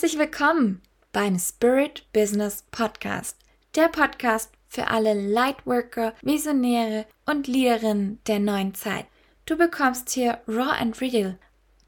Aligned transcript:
Herzlich 0.00 0.18
willkommen 0.18 0.80
beim 1.12 1.38
Spirit 1.38 2.10
Business 2.14 2.64
Podcast, 2.70 3.36
der 3.74 3.88
Podcast 3.88 4.50
für 4.66 4.88
alle 4.88 5.12
Lightworker, 5.12 6.14
Visionäre 6.22 7.04
und 7.26 7.46
Leaderinnen 7.46 8.18
der 8.26 8.38
neuen 8.38 8.74
Zeit. 8.74 9.04
Du 9.44 9.58
bekommst 9.58 10.08
hier 10.08 10.40
Raw 10.48 10.70
and 10.80 10.98
Real 11.02 11.38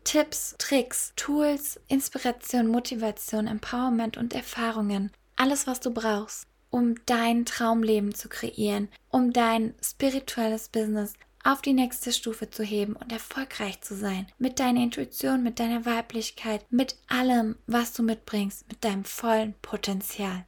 Tipps, 0.04 0.54
Tricks, 0.58 1.14
Tools, 1.16 1.80
Inspiration, 1.88 2.66
Motivation, 2.66 3.46
Empowerment 3.46 4.18
und 4.18 4.34
Erfahrungen. 4.34 5.10
Alles, 5.36 5.66
was 5.66 5.80
du 5.80 5.90
brauchst, 5.90 6.46
um 6.68 6.96
dein 7.06 7.46
Traumleben 7.46 8.14
zu 8.14 8.28
kreieren, 8.28 8.90
um 9.08 9.32
dein 9.32 9.74
spirituelles 9.82 10.68
Business 10.68 11.14
auf 11.44 11.62
die 11.62 11.72
nächste 11.72 12.12
Stufe 12.12 12.50
zu 12.50 12.62
heben 12.62 12.94
und 12.94 13.12
erfolgreich 13.12 13.80
zu 13.80 13.94
sein. 13.94 14.26
Mit 14.38 14.60
deiner 14.60 14.82
Intuition, 14.82 15.42
mit 15.42 15.58
deiner 15.58 15.84
Weiblichkeit, 15.84 16.64
mit 16.70 16.96
allem, 17.08 17.56
was 17.66 17.92
du 17.92 18.02
mitbringst, 18.02 18.68
mit 18.68 18.84
deinem 18.84 19.04
vollen 19.04 19.54
Potenzial. 19.62 20.44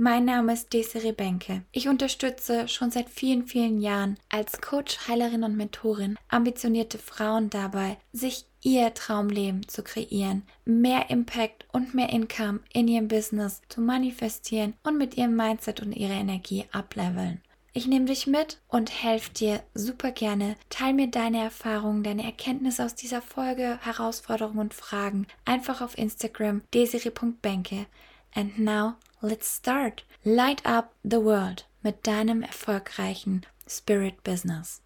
Mein 0.00 0.26
Name 0.26 0.52
ist 0.52 0.72
Desiree 0.72 1.10
Benke. 1.10 1.64
Ich 1.72 1.88
unterstütze 1.88 2.68
schon 2.68 2.92
seit 2.92 3.10
vielen, 3.10 3.48
vielen 3.48 3.80
Jahren 3.80 4.16
als 4.28 4.60
Coach, 4.60 5.08
Heilerin 5.08 5.42
und 5.42 5.56
Mentorin 5.56 6.16
ambitionierte 6.28 6.98
Frauen 6.98 7.50
dabei, 7.50 7.96
sich 8.12 8.44
ihr 8.62 8.94
Traumleben 8.94 9.66
zu 9.66 9.82
kreieren, 9.82 10.44
mehr 10.64 11.10
Impact 11.10 11.66
und 11.72 11.94
mehr 11.94 12.10
Income 12.10 12.60
in 12.72 12.86
ihrem 12.86 13.08
Business 13.08 13.60
zu 13.68 13.80
manifestieren 13.80 14.74
und 14.84 14.98
mit 14.98 15.16
ihrem 15.16 15.34
Mindset 15.34 15.80
und 15.80 15.92
ihrer 15.92 16.14
Energie 16.14 16.66
ableveln. 16.70 17.42
Ich 17.78 17.86
nehme 17.86 18.06
dich 18.06 18.26
mit 18.26 18.58
und 18.66 18.90
helfe 19.04 19.32
dir 19.32 19.62
super 19.72 20.10
gerne. 20.10 20.56
Teil 20.68 20.94
mir 20.94 21.06
deine 21.06 21.40
Erfahrungen, 21.40 22.02
deine 22.02 22.24
Erkenntnisse 22.24 22.84
aus 22.84 22.96
dieser 22.96 23.22
Folge, 23.22 23.78
Herausforderungen 23.80 24.58
und 24.58 24.74
Fragen 24.74 25.28
einfach 25.44 25.80
auf 25.80 25.96
Instagram 25.96 26.62
desiri.benke. 26.74 27.86
And 28.34 28.58
now 28.58 28.94
let's 29.20 29.58
start. 29.58 30.04
Light 30.24 30.66
up 30.66 30.92
the 31.04 31.22
world 31.22 31.68
mit 31.80 32.04
deinem 32.04 32.42
erfolgreichen 32.42 33.46
Spirit 33.68 34.24
Business. 34.24 34.82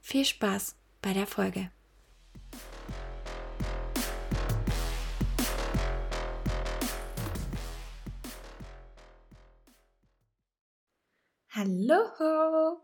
Viel 0.00 0.24
Spaß 0.24 0.76
bei 1.02 1.14
der 1.14 1.26
Folge. 1.26 1.72
Hallo! 11.60 12.78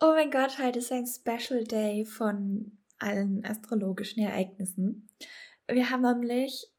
Oh 0.00 0.12
mein 0.14 0.30
Gott, 0.30 0.58
heute 0.58 0.78
ist 0.78 0.90
ein 0.90 1.06
Special 1.06 1.64
Day 1.64 2.06
von 2.06 2.78
allen 2.98 3.44
astrologischen 3.44 4.22
Ereignissen. 4.22 5.10
Wir 5.70 5.90
haben 5.90 6.00
nämlich 6.00 6.72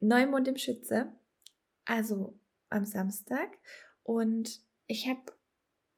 Neumond 0.00 0.48
im 0.48 0.56
Schütze, 0.56 1.12
also 1.84 2.40
am 2.70 2.84
Samstag. 2.86 3.56
Und 4.02 4.60
ich 4.88 5.06
habe 5.06 5.22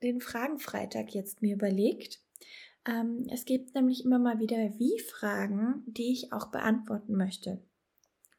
den 0.02 0.20
Fragenfreitag 0.20 1.14
jetzt 1.14 1.40
mir 1.40 1.54
überlegt. 1.54 2.22
Ähm, 2.86 3.26
es 3.32 3.46
gibt 3.46 3.74
nämlich 3.74 4.04
immer 4.04 4.18
mal 4.18 4.40
wieder 4.40 4.58
Wie-Fragen, 4.78 5.84
die 5.86 6.12
ich 6.12 6.34
auch 6.34 6.50
beantworten 6.50 7.16
möchte. 7.16 7.64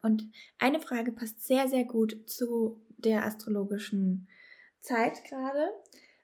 Und 0.03 0.29
eine 0.59 0.79
Frage 0.79 1.11
passt 1.11 1.43
sehr, 1.43 1.67
sehr 1.67 1.85
gut 1.85 2.29
zu 2.29 2.85
der 2.97 3.25
astrologischen 3.25 4.27
Zeit 4.81 5.23
gerade. 5.25 5.71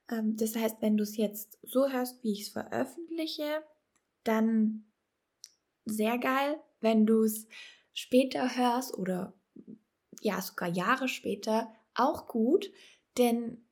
Ähm, 0.10 0.36
das 0.38 0.56
heißt, 0.56 0.82
wenn 0.82 0.98
du 0.98 1.04
es 1.04 1.18
jetzt 1.18 1.58
so 1.64 1.90
hörst, 1.90 2.24
wie 2.24 2.34
ich 2.34 2.44
es 2.44 2.50
veröffentliche, 2.50 3.64
dann 4.24 4.86
sehr 5.86 6.18
geil. 6.18 6.60
Wenn 6.80 7.06
du 7.06 7.24
es 7.24 7.48
später 7.94 8.56
hörst 8.56 8.98
oder 8.98 9.34
ja 10.22 10.42
sogar 10.42 10.70
Jahre 10.70 11.08
später, 11.08 11.74
auch 11.94 12.28
gut, 12.28 12.72
denn 13.18 13.66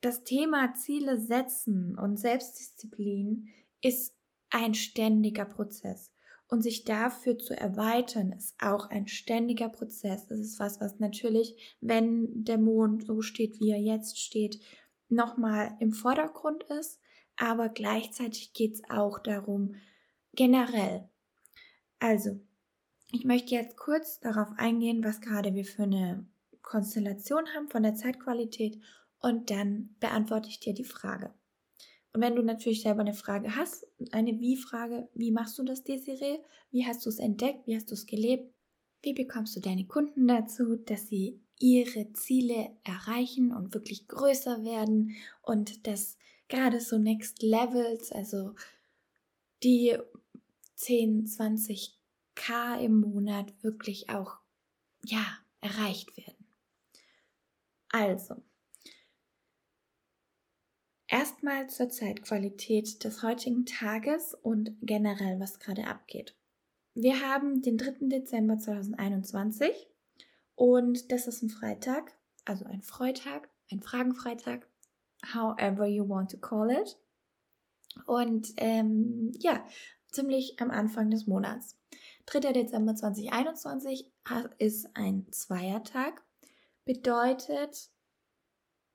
das 0.00 0.22
Thema 0.22 0.74
Ziele 0.74 1.18
setzen 1.18 1.98
und 1.98 2.18
Selbstdisziplin 2.18 3.48
ist 3.82 4.14
ein 4.50 4.74
ständiger 4.74 5.44
Prozess. 5.44 6.12
Und 6.48 6.62
sich 6.62 6.84
dafür 6.84 7.38
zu 7.38 7.54
erweitern, 7.54 8.32
ist 8.32 8.54
auch 8.62 8.88
ein 8.88 9.06
ständiger 9.06 9.68
Prozess. 9.68 10.26
Das 10.26 10.38
ist 10.38 10.58
was, 10.58 10.80
was 10.80 10.98
natürlich, 10.98 11.76
wenn 11.80 12.44
der 12.44 12.58
Mond 12.58 13.04
so 13.04 13.20
steht, 13.20 13.60
wie 13.60 13.70
er 13.70 13.80
jetzt 13.80 14.18
steht, 14.18 14.58
nochmal 15.08 15.76
im 15.80 15.92
Vordergrund 15.92 16.64
ist. 16.64 17.00
Aber 17.36 17.68
gleichzeitig 17.68 18.54
geht 18.54 18.74
es 18.74 18.82
auch 18.88 19.18
darum, 19.18 19.74
generell. 20.32 21.08
Also, 21.98 22.40
ich 23.12 23.24
möchte 23.24 23.54
jetzt 23.54 23.76
kurz 23.76 24.20
darauf 24.20 24.48
eingehen, 24.56 25.04
was 25.04 25.20
gerade 25.20 25.54
wir 25.54 25.64
für 25.64 25.84
eine 25.84 26.26
Konstellation 26.62 27.46
haben 27.54 27.68
von 27.68 27.82
der 27.82 27.94
Zeitqualität 27.94 28.80
und 29.20 29.50
dann 29.50 29.94
beantworte 30.00 30.48
ich 30.48 30.60
dir 30.60 30.74
die 30.74 30.84
Frage. 30.84 31.32
Wenn 32.20 32.34
du 32.34 32.42
natürlich 32.42 32.82
selber 32.82 33.00
eine 33.00 33.14
Frage 33.14 33.54
hast, 33.54 33.86
eine 34.12 34.40
Wie-Frage, 34.40 35.08
wie 35.14 35.30
machst 35.30 35.58
du 35.58 35.62
das, 35.62 35.84
Desiree? 35.84 36.38
Wie 36.70 36.84
hast 36.86 37.04
du 37.06 37.10
es 37.10 37.18
entdeckt? 37.18 37.66
Wie 37.66 37.76
hast 37.76 37.90
du 37.90 37.94
es 37.94 38.06
gelebt? 38.06 38.52
Wie 39.02 39.12
bekommst 39.12 39.54
du 39.54 39.60
deine 39.60 39.86
Kunden 39.86 40.26
dazu, 40.26 40.76
dass 40.76 41.08
sie 41.08 41.40
ihre 41.58 42.12
Ziele 42.12 42.76
erreichen 42.84 43.52
und 43.52 43.74
wirklich 43.74 44.08
größer 44.08 44.64
werden 44.64 45.14
und 45.42 45.86
dass 45.86 46.16
gerade 46.48 46.80
so 46.80 46.98
Next 46.98 47.42
Levels, 47.42 48.10
also 48.10 48.54
die 49.62 49.96
10, 50.74 51.26
20 51.26 51.98
K 52.34 52.80
im 52.80 53.00
Monat 53.00 53.52
wirklich 53.62 54.10
auch, 54.10 54.38
ja, 55.04 55.24
erreicht 55.60 56.16
werden. 56.16 56.46
Also, 57.90 58.36
Erstmal 61.10 61.70
zur 61.70 61.88
Zeitqualität 61.88 63.02
des 63.02 63.22
heutigen 63.22 63.64
Tages 63.64 64.34
und 64.34 64.76
generell, 64.82 65.40
was 65.40 65.58
gerade 65.58 65.86
abgeht. 65.86 66.36
Wir 66.92 67.22
haben 67.22 67.62
den 67.62 67.78
3. 67.78 68.08
Dezember 68.08 68.58
2021 68.58 69.88
und 70.54 71.10
das 71.10 71.26
ist 71.26 71.42
ein 71.42 71.48
Freitag, 71.48 72.12
also 72.44 72.66
ein 72.66 72.82
Freitag, 72.82 73.48
ein 73.70 73.80
Fragenfreitag, 73.80 74.68
however 75.32 75.86
you 75.86 76.06
want 76.06 76.30
to 76.30 76.36
call 76.36 76.70
it. 76.70 76.98
Und 78.04 78.52
ähm, 78.58 79.32
ja, 79.38 79.64
ziemlich 80.12 80.60
am 80.60 80.70
Anfang 80.70 81.10
des 81.10 81.26
Monats. 81.26 81.78
3. 82.26 82.52
Dezember 82.52 82.94
2021 82.94 84.12
ist 84.58 84.90
ein 84.92 85.26
Zweiertag, 85.30 86.22
bedeutet 86.84 87.90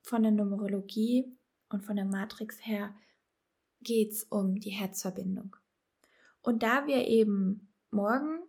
von 0.02 0.22
der 0.22 0.30
Numerologie 0.30 1.36
und 1.74 1.84
von 1.84 1.96
der 1.96 2.04
Matrix 2.04 2.64
her 2.64 2.94
geht 3.80 4.12
es 4.12 4.24
um 4.24 4.60
die 4.60 4.70
Herzverbindung. 4.70 5.56
Und 6.40 6.62
da 6.62 6.86
wir 6.86 7.06
eben 7.06 7.74
morgen 7.90 8.40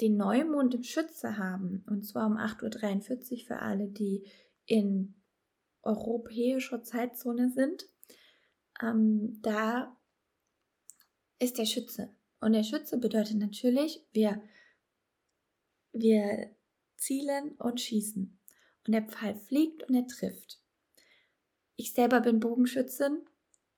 den 0.00 0.16
Neumond 0.16 0.74
im 0.74 0.82
Schütze 0.82 1.38
haben, 1.38 1.82
und 1.88 2.04
zwar 2.06 2.26
um 2.26 2.36
8.43 2.36 3.32
Uhr 3.32 3.46
für 3.46 3.58
alle, 3.60 3.88
die 3.88 4.24
in 4.66 5.14
europäischer 5.82 6.82
Zeitzone 6.82 7.50
sind, 7.50 7.88
ähm, 8.82 9.40
da 9.40 9.96
ist 11.38 11.58
der 11.58 11.66
Schütze. 11.66 12.14
Und 12.40 12.52
der 12.52 12.64
Schütze 12.64 12.98
bedeutet 12.98 13.38
natürlich, 13.38 14.04
wir, 14.12 14.42
wir 15.92 16.54
zielen 16.96 17.52
und 17.52 17.80
schießen. 17.80 18.38
Und 18.86 18.92
der 18.92 19.02
Pfeil 19.02 19.36
fliegt 19.36 19.84
und 19.84 19.94
er 19.94 20.06
trifft. 20.06 20.60
Ich 21.76 21.92
selber 21.92 22.20
bin 22.20 22.40
Bogenschützin 22.40 23.24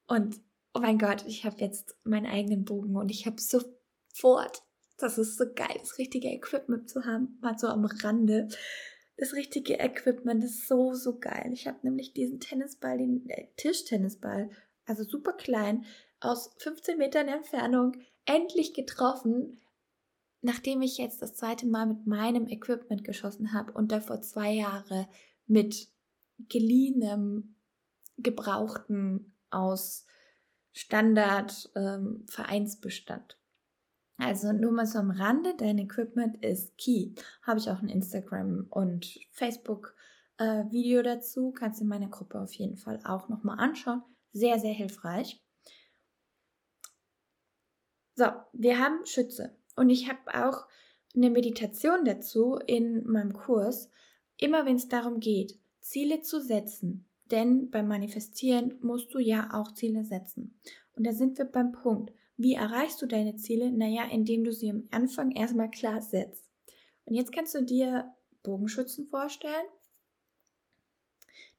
und 0.07 0.41
oh 0.75 0.81
mein 0.81 0.99
Gott, 0.99 1.25
ich 1.27 1.45
habe 1.45 1.57
jetzt 1.59 1.97
meinen 2.05 2.27
eigenen 2.27 2.65
Bogen 2.65 2.97
und 2.97 3.11
ich 3.11 3.27
habe 3.27 3.41
sofort, 3.41 4.63
das 4.97 5.19
ist 5.19 5.37
so 5.37 5.45
geil, 5.55 5.77
das 5.79 5.99
richtige 5.99 6.29
Equipment 6.29 6.89
zu 6.89 7.05
haben, 7.05 7.39
mal 7.41 7.59
so 7.59 7.69
am 7.69 7.85
Rande. 7.85 8.49
Das 9.17 9.33
richtige 9.33 9.81
Equipment 9.81 10.45
ist 10.45 10.69
so, 10.69 10.95
so 10.95 11.19
geil. 11.19 11.51
Ich 11.53 11.67
habe 11.67 11.79
nämlich 11.83 12.13
diesen 12.13 12.39
Tennisball, 12.39 12.99
den 12.99 13.29
äh, 13.29 13.49
Tischtennisball, 13.57 14.51
also 14.87 15.03
super 15.03 15.33
klein, 15.33 15.85
aus 16.21 16.55
15 16.59 16.99
Metern 16.99 17.29
Entfernung 17.29 17.97
endlich 18.25 18.75
getroffen, 18.75 19.61
nachdem 20.41 20.83
ich 20.83 20.99
jetzt 20.99 21.21
das 21.21 21.35
zweite 21.35 21.67
Mal 21.67 21.87
mit 21.87 22.07
meinem 22.07 22.47
Equipment 22.47 23.03
geschossen 23.03 23.53
habe 23.53 23.73
und 23.73 23.91
davor 23.91 24.21
zwei 24.21 24.53
Jahre 24.53 25.09
mit 25.47 25.89
geliehenem 26.49 27.57
gebrauchten 28.19 29.33
aus 29.51 30.07
Standard 30.73 31.71
ähm. 31.75 32.25
Also 34.19 34.53
nur 34.53 34.73
mal 34.73 34.87
so 34.87 34.99
am 34.99 35.11
Rande, 35.11 35.55
dein 35.57 35.79
Equipment 35.79 36.45
ist 36.45 36.77
key. 36.77 37.15
Habe 37.43 37.59
ich 37.61 37.71
auch 37.71 37.81
ein 37.81 37.89
Instagram 37.89 38.67
und 38.69 39.19
Facebook 39.31 39.95
äh, 40.39 40.65
Video 40.71 41.03
dazu, 41.03 41.53
kannst 41.53 41.81
du 41.81 41.85
in 41.85 41.89
meiner 41.89 42.09
Gruppe 42.09 42.41
auf 42.41 42.53
jeden 42.55 42.77
Fall 42.77 43.01
auch 43.05 43.29
nochmal 43.29 43.59
anschauen. 43.59 44.03
Sehr, 44.33 44.59
sehr 44.59 44.73
hilfreich. 44.73 45.43
So, 48.15 48.27
wir 48.53 48.79
haben 48.79 49.07
Schütze. 49.07 49.57
Und 49.77 49.91
ich 49.91 50.09
habe 50.09 50.47
auch 50.47 50.67
eine 51.15 51.31
Meditation 51.31 52.05
dazu 52.05 52.59
in 52.67 53.07
meinem 53.07 53.33
Kurs, 53.33 53.91
immer 54.37 54.67
wenn 54.67 54.77
es 54.77 54.89
darum 54.89 55.21
geht, 55.21 55.59
Ziele 55.81 56.21
zu 56.21 56.41
setzen. 56.41 57.08
Denn 57.31 57.71
beim 57.71 57.89
Manifestieren 57.89 58.79
musst 58.81 59.13
du 59.15 59.19
ja 59.19 59.51
auch 59.53 59.75
Ziele 59.75 60.05
setzen. 60.05 60.59
Und 60.97 61.07
da 61.07 61.13
sind 61.13 61.39
wir 61.39 61.45
beim 61.45 61.73
Punkt. 61.73 62.13
Wie 62.37 62.55
erreichst 62.55 63.03
du 63.03 63.07
deine 63.07 63.37
Ziele? 63.37 63.71
Naja, 63.71 64.05
indem 64.11 64.45
du 64.45 64.53
sie 64.53 64.71
am 64.71 64.89
Anfang 64.91 65.33
erstmal 65.33 65.71
klar 65.71 66.01
setzt. 66.01 66.49
Und 67.05 67.15
jetzt 67.15 67.33
kannst 67.33 67.55
du 67.55 67.63
dir 67.63 68.13
Bogenschützen 68.43 69.07
vorstellen, 69.09 69.67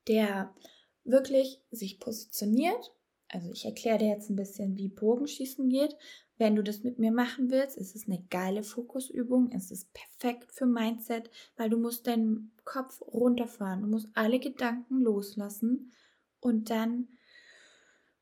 der 0.07 0.55
wirklich 1.03 1.61
sich 1.71 1.99
positioniert. 1.99 2.93
Also 3.27 3.51
ich 3.51 3.65
erkläre 3.65 3.99
dir 3.99 4.07
jetzt 4.07 4.29
ein 4.29 4.35
bisschen, 4.35 4.77
wie 4.77 4.87
Bogenschießen 4.87 5.69
geht. 5.69 5.95
Wenn 6.39 6.55
du 6.55 6.63
das 6.63 6.83
mit 6.83 6.99
mir 6.99 7.11
machen 7.11 7.51
willst, 7.51 7.77
ist 7.77 7.97
es 7.97 8.07
eine 8.07 8.23
geile 8.29 8.63
Fokusübung. 8.63 9.51
Es 9.51 9.71
ist 9.71 9.93
perfekt 9.93 10.53
für 10.53 10.65
Mindset, 10.65 11.29
weil 11.57 11.69
du 11.69 11.77
musst 11.77 12.07
deinen 12.07 12.53
Kopf 12.63 13.01
runterfahren. 13.01 13.81
Du 13.81 13.87
musst 13.87 14.07
alle 14.13 14.39
Gedanken 14.39 15.01
loslassen 15.01 15.91
und 16.39 16.69
dann 16.69 17.09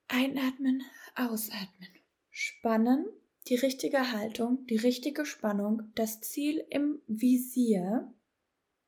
einatmen, 0.07 0.81
ausatmen. 1.15 1.89
Spannen, 2.31 3.05
die 3.49 3.55
richtige 3.55 4.11
Haltung, 4.11 4.65
die 4.65 4.77
richtige 4.77 5.23
Spannung, 5.23 5.83
das 5.93 6.19
Ziel 6.21 6.65
im 6.71 6.99
Visier, 7.05 8.11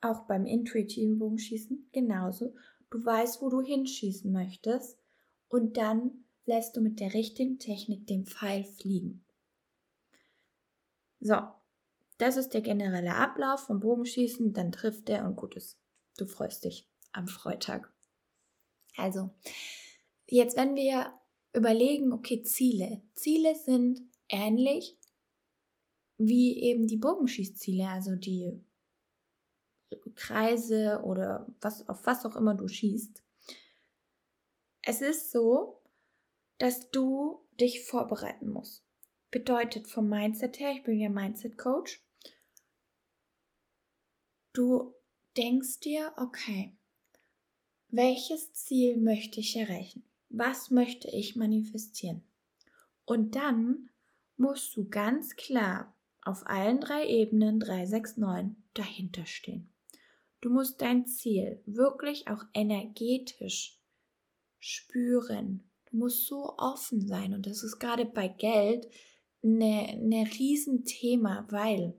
auch 0.01 0.25
beim 0.25 0.47
intuitiven 0.47 1.19
Bogenschießen 1.19 1.89
genauso. 1.91 2.55
Du 2.89 3.05
weißt, 3.05 3.43
wo 3.43 3.49
du 3.49 3.61
hinschießen 3.61 4.31
möchtest 4.31 4.97
und 5.49 5.77
dann 5.77 6.25
lässt 6.49 6.75
du 6.75 6.81
mit 6.81 6.99
der 6.99 7.13
richtigen 7.13 7.59
Technik 7.59 8.07
den 8.07 8.25
Pfeil 8.25 8.65
fliegen. 8.65 9.23
So, 11.21 11.37
das 12.17 12.35
ist 12.35 12.53
der 12.53 12.61
generelle 12.61 13.15
Ablauf 13.15 13.61
vom 13.61 13.79
Bogenschießen, 13.79 14.51
dann 14.51 14.71
trifft 14.71 15.09
er 15.09 15.25
und 15.25 15.35
gut 15.35 15.55
ist. 15.55 15.77
Du 16.17 16.25
freust 16.25 16.65
dich 16.65 16.89
am 17.13 17.27
Freitag. 17.27 17.93
Also, 18.97 19.29
jetzt 20.27 20.57
wenn 20.57 20.75
wir 20.75 21.13
überlegen, 21.53 22.11
okay, 22.11 22.41
Ziele. 22.41 23.01
Ziele 23.13 23.55
sind 23.55 24.01
ähnlich 24.27 24.97
wie 26.17 26.61
eben 26.61 26.87
die 26.87 26.97
Bogenschießziele, 26.97 27.87
also 27.87 28.15
die 28.15 28.59
Kreise 30.15 31.01
oder 31.03 31.47
was, 31.61 31.87
auf 31.87 32.05
was 32.05 32.25
auch 32.25 32.35
immer 32.35 32.55
du 32.55 32.67
schießt. 32.67 33.23
Es 34.81 35.01
ist 35.01 35.31
so, 35.31 35.78
dass 36.59 36.91
du 36.91 37.41
dich 37.59 37.83
vorbereiten 37.83 38.49
musst. 38.49 38.85
Bedeutet 39.31 39.87
vom 39.87 40.07
Mindset 40.07 40.59
her, 40.59 40.71
ich 40.71 40.83
bin 40.83 40.99
ja 40.99 41.09
Mindset 41.09 41.57
Coach, 41.57 42.01
du 44.53 44.93
denkst 45.37 45.79
dir, 45.79 46.13
okay, 46.17 46.75
welches 47.89 48.53
Ziel 48.53 48.97
möchte 48.97 49.39
ich 49.39 49.55
erreichen? 49.55 50.03
Was 50.29 50.69
möchte 50.69 51.09
ich 51.09 51.35
manifestieren? 51.35 52.23
Und 53.05 53.35
dann 53.35 53.89
musst 54.37 54.75
du 54.75 54.87
ganz 54.87 55.35
klar 55.35 55.95
auf 56.21 56.45
allen 56.45 56.79
drei 56.79 57.07
Ebenen 57.07 57.59
369 57.59 58.55
dahinter 58.73 59.25
stehen. 59.25 59.71
Du 60.41 60.49
musst 60.49 60.81
dein 60.81 61.07
Ziel 61.07 61.61
wirklich 61.65 62.27
auch 62.27 62.43
energetisch 62.53 63.79
spüren, 64.59 65.68
Du 65.91 65.97
musst 65.97 66.27
so 66.27 66.55
offen 66.57 67.07
sein 67.07 67.33
und 67.33 67.45
das 67.45 67.63
ist 67.63 67.79
gerade 67.79 68.05
bei 68.05 68.27
Geld 68.27 68.87
eine, 69.43 69.87
eine 69.89 70.29
Riesenthema, 70.31 71.47
weil 71.49 71.93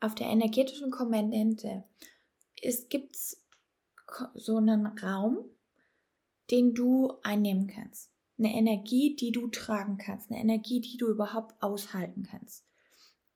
auf 0.00 0.14
der 0.14 0.28
energetischen 0.28 0.90
Komponente 0.90 1.84
es 2.62 2.86
so 4.34 4.56
einen 4.56 4.86
Raum, 4.86 5.38
den 6.50 6.74
du 6.74 7.12
einnehmen 7.22 7.66
kannst. 7.66 8.10
Eine 8.38 8.54
Energie, 8.54 9.16
die 9.16 9.32
du 9.32 9.48
tragen 9.48 9.98
kannst, 9.98 10.30
eine 10.30 10.40
Energie, 10.40 10.80
die 10.80 10.96
du 10.96 11.08
überhaupt 11.08 11.60
aushalten 11.60 12.22
kannst. 12.22 12.64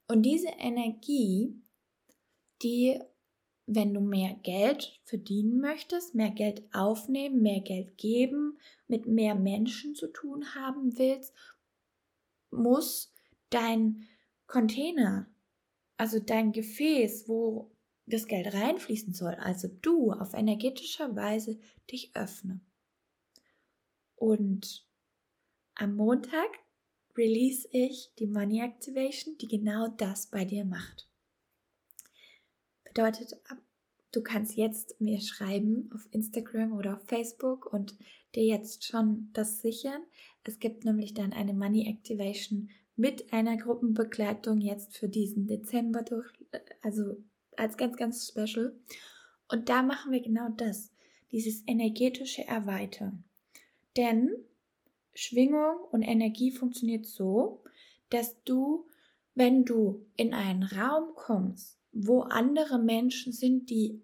Und 0.09 0.23
diese 0.23 0.49
Energie, 0.49 1.61
die 2.63 3.01
wenn 3.67 3.95
du 3.95 4.01
mehr 4.01 4.35
Geld 4.43 5.01
verdienen 5.05 5.61
möchtest, 5.61 6.15
mehr 6.15 6.31
Geld 6.31 6.63
aufnehmen, 6.73 7.43
mehr 7.43 7.61
Geld 7.61 7.97
geben, 7.97 8.59
mit 8.89 9.07
mehr 9.07 9.35
Menschen 9.35 9.95
zu 9.95 10.09
tun 10.09 10.55
haben 10.55 10.99
willst, 10.99 11.33
muss 12.51 13.13
dein 13.51 14.07
Container, 14.47 15.31
also 15.97 16.19
dein 16.19 16.53
Gefäß, 16.53 17.29
wo 17.29 17.71
das 18.07 18.27
Geld 18.27 18.53
reinfließen 18.53 19.15
soll, 19.15 19.35
also 19.35 19.69
du 19.69 20.13
auf 20.13 20.35
energetischer 20.35 21.15
Weise 21.15 21.59
dich 21.91 22.15
öffnen. 22.15 22.67
Und 24.17 24.87
am 25.75 25.97
Montag 25.97 26.51
release 27.17 27.69
ich 27.71 28.13
die 28.19 28.27
Money 28.27 28.61
Activation, 28.61 29.39
die 29.39 29.49
genau 29.49 29.89
das 29.89 30.27
bei 30.27 30.45
dir 30.45 30.65
macht. 30.65 31.12
Bedeutet, 32.93 33.41
du 34.13 34.23
kannst 34.23 34.57
jetzt 34.57 35.01
mir 35.01 35.19
schreiben 35.23 35.91
auf 35.95 36.07
Instagram 36.11 36.75
oder 36.75 36.97
auf 36.97 37.03
Facebook 37.07 37.73
und 37.73 37.97
dir 38.35 38.45
jetzt 38.45 38.85
schon 38.85 39.31
das 39.33 39.63
sichern. 39.63 40.03
Es 40.45 40.59
gibt 40.59 40.85
nämlich 40.85 41.15
dann 41.15 41.33
eine 41.33 41.55
Money 41.55 41.89
Activation 41.89 42.69
mit 42.95 43.33
einer 43.33 43.57
Gruppenbegleitung 43.57 44.61
jetzt 44.61 44.99
für 44.99 45.09
diesen 45.09 45.47
Dezember 45.47 46.03
durch, 46.03 46.31
also 46.83 47.17
als 47.57 47.79
ganz, 47.79 47.97
ganz 47.97 48.29
special. 48.29 48.77
Und 49.49 49.71
da 49.71 49.83
machen 49.83 50.13
wir 50.13 50.21
genau 50.21 50.51
das, 50.51 50.93
dieses 51.31 51.67
energetische 51.67 52.47
Erweitern. 52.47 53.25
Denn 53.97 54.31
Schwingung 55.15 55.77
und 55.91 56.03
Energie 56.03 56.51
funktioniert 56.51 57.07
so, 57.07 57.63
dass 58.11 58.43
du, 58.45 58.87
wenn 59.35 59.65
du 59.65 60.05
in 60.17 60.35
einen 60.35 60.65
Raum 60.65 61.15
kommst, 61.15 61.82
wo 61.93 62.23
andere 62.23 62.79
Menschen 62.79 63.33
sind, 63.33 63.71
die 63.71 64.03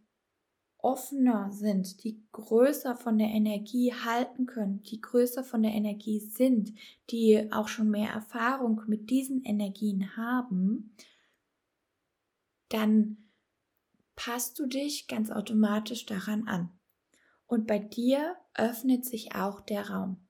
offener 0.79 1.50
sind, 1.50 2.05
die 2.05 2.22
größer 2.32 2.96
von 2.96 3.19
der 3.19 3.29
Energie 3.29 3.93
halten 3.93 4.46
können, 4.46 4.82
die 4.82 5.01
größer 5.01 5.43
von 5.43 5.63
der 5.63 5.72
Energie 5.72 6.20
sind, 6.20 6.72
die 7.10 7.51
auch 7.51 7.69
schon 7.69 7.91
mehr 7.91 8.10
Erfahrung 8.10 8.82
mit 8.86 9.10
diesen 9.10 9.43
Energien 9.43 10.17
haben, 10.17 10.94
dann 12.69 13.17
passt 14.15 14.58
du 14.58 14.67
dich 14.67 15.08
ganz 15.08 15.31
automatisch 15.31 16.06
daran 16.06 16.46
an. 16.46 16.70
Und 17.46 17.67
bei 17.67 17.79
dir 17.79 18.36
öffnet 18.55 19.05
sich 19.05 19.34
auch 19.34 19.60
der 19.60 19.91
Raum. 19.91 20.29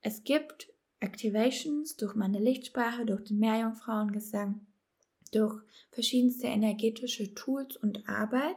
Es 0.00 0.24
gibt 0.24 0.72
Activations 1.00 1.96
durch 1.96 2.14
meine 2.14 2.38
Lichtsprache, 2.38 3.04
durch 3.04 3.24
den 3.24 3.38
Meerjungfrauengesang, 3.38 4.66
durch 5.34 5.62
verschiedenste 5.90 6.46
energetische 6.46 7.34
Tools 7.34 7.76
und 7.76 8.08
Arbeit, 8.08 8.56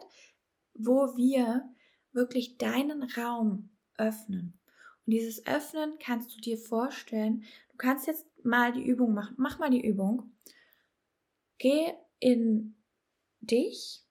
wo 0.73 1.15
wir 1.15 1.69
wirklich 2.11 2.57
deinen 2.57 3.03
Raum 3.03 3.69
öffnen. 3.97 4.59
Und 5.05 5.13
dieses 5.13 5.45
Öffnen 5.45 5.97
kannst 5.99 6.35
du 6.35 6.41
dir 6.41 6.57
vorstellen, 6.57 7.43
du 7.71 7.77
kannst 7.77 8.07
jetzt 8.07 8.25
mal 8.43 8.73
die 8.73 8.85
Übung 8.85 9.13
machen. 9.13 9.35
Mach 9.37 9.59
mal 9.59 9.69
die 9.69 9.85
Übung. 9.85 10.31
Geh 11.57 11.93
in 12.19 12.75
dich, 13.41 14.03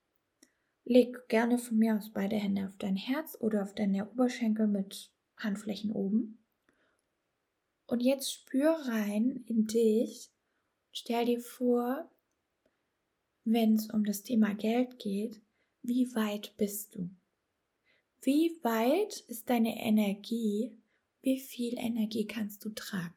leg 0.85 1.29
gerne 1.29 1.59
von 1.59 1.79
mir 1.79 1.97
aus 1.97 2.11
beide 2.13 2.37
Hände 2.37 2.67
auf 2.67 2.77
dein 2.79 2.97
Herz 2.97 3.37
oder 3.41 3.63
auf 3.63 3.75
deine 3.75 4.09
Oberschenkel 4.11 4.67
mit 4.67 5.11
Handflächen 5.37 5.93
oben. 5.93 6.39
Und 7.87 8.01
jetzt 8.01 8.33
spür 8.33 8.73
rein 8.87 9.45
in 9.47 9.67
dich. 9.67 10.31
Stell 10.93 11.27
dir 11.27 11.41
vor, 11.41 12.11
wenn 13.47 13.77
es 13.77 13.89
um 13.91 14.05
das 14.05 14.23
Thema 14.23 14.55
Geld 14.55 14.99
geht, 14.99 15.41
wie 15.83 16.13
weit 16.15 16.57
bist 16.57 16.97
du? 16.97 17.09
Wie 18.23 18.59
weit 18.63 19.21
ist 19.29 19.49
deine 19.49 19.81
Energie? 19.81 20.77
Wie 21.23 21.39
viel 21.39 21.79
Energie 21.79 22.27
kannst 22.27 22.65
du 22.65 22.71
tragen? 22.71 23.15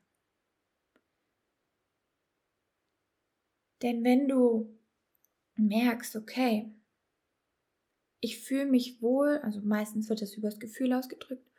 Denn 3.81 4.03
wenn 4.03 4.27
du 4.27 4.77
merkst, 5.55 6.15
okay, 6.15 6.71
ich 8.19 8.39
fühle 8.39 8.65
mich 8.65 9.01
wohl, 9.01 9.39
also 9.39 9.61
meistens 9.61 10.09
wird 10.09 10.21
das 10.21 10.35
übers 10.35 10.59
Gefühl 10.59 10.93
ausgedrückt, 10.93 11.49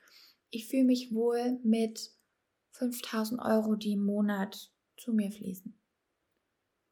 ich 0.50 0.68
fühle 0.68 0.84
mich 0.84 1.12
wohl 1.12 1.58
mit 1.64 2.12
5000 2.72 3.40
Euro, 3.40 3.74
die 3.74 3.92
im 3.92 4.04
Monat 4.04 4.70
zu 4.96 5.12
mir 5.12 5.32
fließen. 5.32 5.79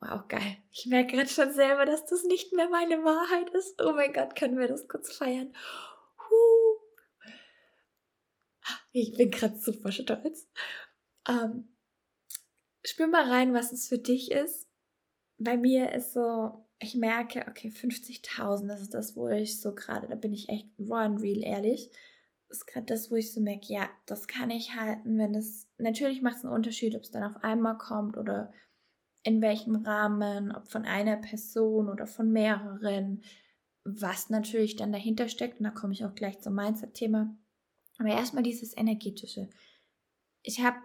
Wow, 0.00 0.28
geil. 0.28 0.59
Ich 0.73 0.87
merke 0.87 1.17
gerade 1.17 1.28
schon 1.28 1.52
selber, 1.52 1.85
dass 1.85 2.07
das 2.07 2.23
nicht 2.25 2.52
mehr 2.52 2.69
meine 2.69 3.02
Wahrheit 3.05 3.50
ist. 3.50 3.81
Oh 3.83 3.93
mein 3.93 4.12
Gott, 4.12 4.37
können 4.37 4.59
wir 4.59 4.69
das 4.69 4.87
kurz 4.87 5.12
feiern? 5.12 5.52
Huh. 6.31 6.78
Ich 8.93 9.17
bin 9.17 9.31
gerade 9.31 9.59
super 9.59 9.90
stolz. 9.90 10.49
Ähm, 11.28 11.69
spür 12.85 13.09
mal 13.09 13.28
rein, 13.28 13.55
was 13.55 13.73
es 13.73 13.88
für 13.88 13.99
dich 13.99 14.31
ist, 14.31 14.69
bei 15.38 15.57
mir 15.57 15.93
ist 15.93 16.12
so, 16.12 16.67
ich 16.81 16.95
merke, 16.95 17.47
okay, 17.49 17.69
50.000, 17.69 18.67
das 18.67 18.81
ist 18.81 18.95
das, 18.95 19.17
wo 19.17 19.28
ich 19.28 19.61
so 19.61 19.75
gerade, 19.75 20.09
da 20.09 20.14
bin 20.17 20.33
ich 20.33 20.49
echt 20.49 20.69
raw 20.78 21.05
and 21.05 21.21
real 21.21 21.43
ehrlich. 21.43 21.90
Ist 22.49 22.67
gerade 22.67 22.87
das, 22.87 23.11
wo 23.11 23.17
ich 23.17 23.33
so 23.33 23.40
merke, 23.40 23.73
ja, 23.73 23.88
das 24.07 24.26
kann 24.26 24.50
ich 24.50 24.75
halten, 24.75 25.19
wenn 25.19 25.35
es, 25.35 25.69
natürlich 25.76 26.23
macht 26.23 26.38
es 26.38 26.45
einen 26.45 26.55
Unterschied, 26.55 26.97
ob 26.97 27.02
es 27.02 27.11
dann 27.11 27.23
auf 27.23 27.43
einmal 27.45 27.78
kommt 27.78 28.17
oder 28.17 28.52
in 29.28 29.42
welchem 29.42 29.76
Rahmen, 29.76 30.56
ob 30.56 30.68
von 30.68 30.87
einer 30.87 31.18
Person 31.18 31.90
oder 31.90 32.06
von 32.06 32.32
mehreren, 32.32 33.23
was 33.85 34.30
natürlich 34.30 34.76
dann 34.76 34.90
dahinter 34.90 35.28
steckt. 35.28 35.61
Und 35.61 35.64
da 35.64 35.70
komme 35.70 35.92
ich 35.92 36.06
auch 36.06 36.14
gleich 36.14 36.40
zum 36.40 36.54
Mindset-Thema. 36.54 37.37
Aber 37.99 38.08
erstmal 38.08 38.42
dieses 38.42 38.75
energetische. 38.75 39.50
Ich 40.42 40.64
habe 40.64 40.78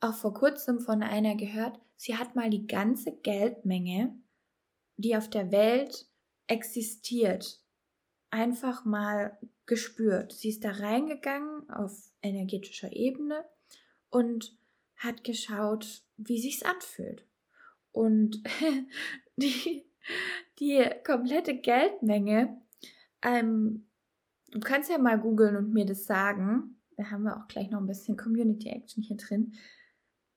auch 0.00 0.12
vor 0.12 0.34
kurzem 0.34 0.78
von 0.78 1.02
einer 1.02 1.36
gehört, 1.36 1.80
sie 1.96 2.18
hat 2.18 2.36
mal 2.36 2.50
die 2.50 2.66
ganze 2.66 3.12
Geldmenge, 3.12 4.14
die 4.98 5.16
auf 5.16 5.30
der 5.30 5.50
Welt 5.50 6.06
existiert, 6.48 7.62
einfach 8.28 8.84
mal 8.84 9.38
gespürt. 9.64 10.32
Sie 10.32 10.50
ist 10.50 10.64
da 10.64 10.72
reingegangen 10.72 11.70
auf 11.70 12.12
energetischer 12.20 12.92
Ebene 12.92 13.42
und 14.10 14.54
hat 14.96 15.24
geschaut, 15.24 16.02
wie 16.18 16.38
sich's 16.38 16.62
anfühlt. 16.62 17.26
Und 17.94 18.42
die, 19.36 19.86
die 20.58 20.84
komplette 21.06 21.56
Geldmenge, 21.56 22.60
ähm, 23.22 23.88
du 24.50 24.58
kannst 24.58 24.90
ja 24.90 24.98
mal 24.98 25.18
googeln 25.18 25.56
und 25.56 25.72
mir 25.72 25.86
das 25.86 26.04
sagen. 26.04 26.82
Da 26.96 27.10
haben 27.10 27.22
wir 27.22 27.36
auch 27.36 27.46
gleich 27.46 27.70
noch 27.70 27.80
ein 27.80 27.86
bisschen 27.86 28.16
Community 28.16 28.68
Action 28.68 29.02
hier 29.02 29.16
drin. 29.16 29.54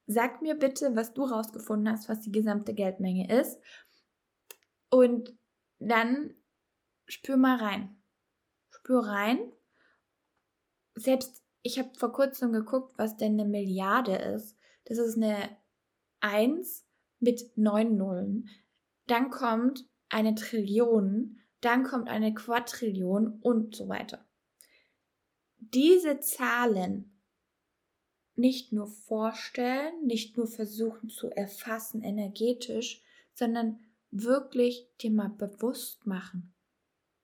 Sag 0.06 0.42
mir 0.42 0.54
bitte, 0.54 0.96
was 0.96 1.14
du 1.14 1.24
rausgefunden 1.24 1.92
hast, 1.92 2.08
was 2.10 2.22
die 2.22 2.32
gesamte 2.32 2.76
Geldmenge 2.76 3.28
ist. 3.42 3.60
Und 4.90 5.36
dann 5.80 6.36
spür 7.08 7.38
mal 7.38 7.58
rein. 7.58 8.02
Spür 8.70 9.00
rein. 9.06 9.40
Selbst 10.94 11.44
ich 11.64 11.80
habe 11.80 11.90
vor 11.98 12.14
kurzem 12.14 12.54
geguckt, 12.54 12.94
was 12.98 13.18
denn 13.18 13.34
eine 13.34 13.50
Milliarde 13.50 14.16
ist. 14.16 14.56
Das 14.86 15.00
ist 15.00 15.18
eine 15.18 15.58
1 16.20 16.87
mit 17.20 17.58
neun 17.58 17.98
Nullen. 17.98 18.50
Dann 19.08 19.30
kommt 19.30 19.86
eine 20.10 20.36
Trillion, 20.36 21.40
dann 21.62 21.84
kommt 21.84 22.10
eine 22.10 22.34
Quadrillion 22.34 23.40
und 23.42 23.76
so 23.76 23.90
weiter. 23.90 24.26
Diese 25.60 26.20
Zahlen 26.20 27.18
nicht 28.36 28.72
nur 28.72 28.88
vorstellen, 28.88 30.06
nicht 30.06 30.38
nur 30.38 30.48
versuchen 30.48 31.10
zu 31.10 31.30
erfassen 31.30 32.04
energetisch, 32.04 33.02
sondern 33.34 33.80
wirklich 34.12 34.88
dir 35.02 35.12
mal 35.12 35.30
bewusst 35.30 36.06
machen. 36.06 36.54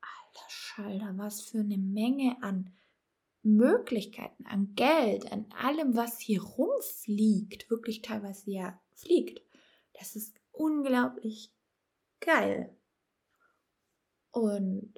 Alter 0.02 0.50
Schalter, 0.50 1.14
was 1.18 1.42
für 1.42 1.60
eine 1.60 1.78
Menge 1.78 2.38
an 2.42 2.74
Möglichkeiten, 3.44 4.46
an 4.46 4.74
Geld, 4.76 5.32
an 5.32 5.46
allem, 5.62 5.96
was 5.96 6.20
hier 6.20 6.42
rumfliegt, 6.42 7.70
wirklich 7.70 8.02
teilweise 8.02 8.50
ja 8.52 8.82
fliegt. 8.94 9.42
Das 9.94 10.16
ist 10.16 10.36
unglaublich 10.52 11.52
geil. 12.20 12.76
Und 14.32 14.94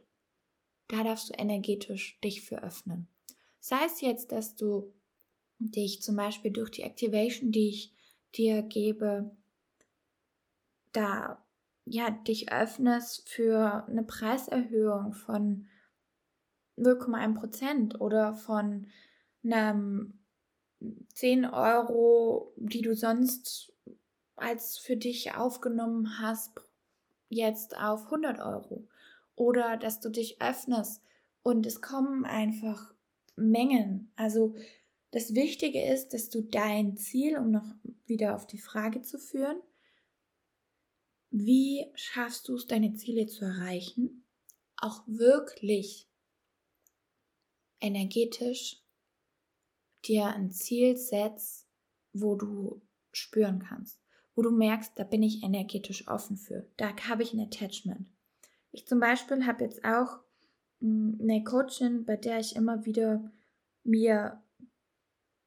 da 0.87 1.03
darfst 1.03 1.29
du 1.29 1.33
energetisch 1.33 2.19
dich 2.21 2.41
für 2.41 2.63
öffnen. 2.63 3.07
Sei 3.59 3.83
es 3.85 4.01
jetzt, 4.01 4.31
dass 4.31 4.55
du 4.55 4.93
dich 5.59 6.01
zum 6.01 6.15
Beispiel 6.15 6.51
durch 6.51 6.69
die 6.71 6.83
Activation, 6.83 7.51
die 7.51 7.69
ich 7.69 7.93
dir 8.35 8.61
gebe, 8.61 9.35
da 10.91 11.43
ja 11.85 12.09
dich 12.09 12.51
öffnest 12.51 13.27
für 13.27 13.85
eine 13.87 14.03
Preiserhöhung 14.03 15.13
von 15.13 15.67
0,1% 16.77 17.99
oder 17.99 18.33
von 18.33 18.87
einem 19.43 20.19
10 21.13 21.45
Euro, 21.45 22.53
die 22.57 22.81
du 22.81 22.95
sonst 22.95 23.74
als 24.35 24.77
für 24.77 24.97
dich 24.97 25.33
aufgenommen 25.35 26.19
hast, 26.19 26.61
jetzt 27.29 27.77
auf 27.77 28.05
100 28.05 28.39
Euro. 28.39 28.87
Oder 29.35 29.77
dass 29.77 29.99
du 29.99 30.09
dich 30.09 30.41
öffnest 30.41 31.01
und 31.43 31.65
es 31.65 31.81
kommen 31.81 32.25
einfach 32.25 32.93
Mengen. 33.35 34.11
Also 34.15 34.55
das 35.11 35.33
Wichtige 35.33 35.83
ist, 35.83 36.13
dass 36.13 36.29
du 36.29 36.41
dein 36.41 36.97
Ziel, 36.97 37.37
um 37.37 37.51
noch 37.51 37.75
wieder 38.05 38.35
auf 38.35 38.47
die 38.47 38.59
Frage 38.59 39.01
zu 39.01 39.19
führen, 39.19 39.61
wie 41.31 41.91
schaffst 41.95 42.47
du 42.47 42.55
es, 42.55 42.67
deine 42.67 42.93
Ziele 42.93 43.27
zu 43.27 43.43
erreichen, 43.43 44.25
auch 44.77 45.03
wirklich 45.05 46.09
energetisch 47.81 48.81
dir 50.05 50.27
ein 50.27 50.51
Ziel 50.51 50.95
setzt, 50.95 51.67
wo 52.13 52.35
du 52.35 52.81
spüren 53.11 53.59
kannst 53.59 54.04
wo 54.35 54.41
du 54.41 54.51
merkst, 54.51 54.93
da 54.95 55.03
bin 55.03 55.23
ich 55.23 55.43
energetisch 55.43 56.07
offen 56.07 56.37
für. 56.37 56.67
Da 56.77 56.95
habe 57.07 57.23
ich 57.23 57.33
ein 57.33 57.39
Attachment. 57.39 58.07
Ich 58.71 58.85
zum 58.87 58.99
Beispiel 58.99 59.45
habe 59.45 59.63
jetzt 59.63 59.83
auch 59.85 60.19
hm, 60.79 61.17
eine 61.21 61.43
Coachin, 61.43 62.05
bei 62.05 62.17
der 62.17 62.39
ich 62.39 62.55
immer 62.55 62.85
wieder 62.85 63.31
mir 63.83 64.41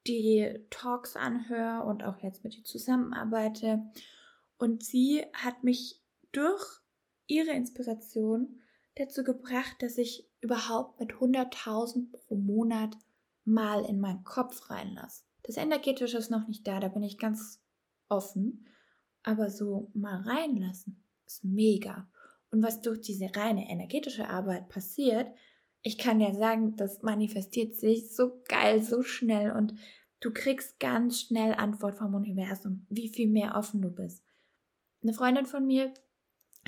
die 0.07 0.65
Talks 0.69 1.15
anhöre 1.15 1.85
und 1.85 2.03
auch 2.03 2.17
jetzt 2.23 2.43
mit 2.43 2.57
ihr 2.57 2.63
zusammenarbeite. 2.63 3.83
Und 4.57 4.83
sie 4.83 5.23
hat 5.33 5.63
mich 5.63 6.01
durch 6.31 6.63
ihre 7.27 7.51
Inspiration 7.51 8.59
dazu 8.95 9.23
gebracht, 9.23 9.75
dass 9.79 9.97
ich 9.97 10.27
überhaupt 10.41 10.99
mit 10.99 11.13
100.000 11.13 12.11
pro 12.11 12.35
Monat 12.35 12.97
mal 13.45 13.85
in 13.85 13.99
meinen 13.99 14.23
Kopf 14.23 14.69
reinlasse. 14.69 15.23
Das 15.43 15.57
Energetische 15.57 16.17
ist 16.17 16.31
noch 16.31 16.47
nicht 16.47 16.67
da, 16.67 16.79
da 16.79 16.87
bin 16.87 17.03
ich 17.03 17.17
ganz 17.17 17.61
offen. 18.09 18.65
Aber 19.23 19.49
so 19.49 19.91
mal 19.93 20.21
reinlassen 20.21 21.03
ist 21.25 21.43
mega. 21.43 22.07
Und 22.51 22.63
was 22.63 22.81
durch 22.81 23.01
diese 23.01 23.29
reine 23.35 23.69
energetische 23.69 24.29
Arbeit 24.29 24.69
passiert, 24.69 25.27
ich 25.81 25.97
kann 25.97 26.19
ja 26.19 26.33
sagen, 26.33 26.75
das 26.75 27.01
manifestiert 27.01 27.75
sich 27.75 28.13
so 28.15 28.41
geil, 28.47 28.81
so 28.81 29.01
schnell 29.01 29.51
und 29.51 29.73
du 30.19 30.31
kriegst 30.31 30.79
ganz 30.79 31.21
schnell 31.21 31.53
Antwort 31.53 31.97
vom 31.97 32.15
Universum, 32.15 32.85
wie 32.89 33.09
viel 33.09 33.29
mehr 33.29 33.55
offen 33.55 33.81
du 33.81 33.89
bist. 33.89 34.23
Eine 35.01 35.13
Freundin 35.13 35.45
von 35.45 35.65
mir 35.65 35.93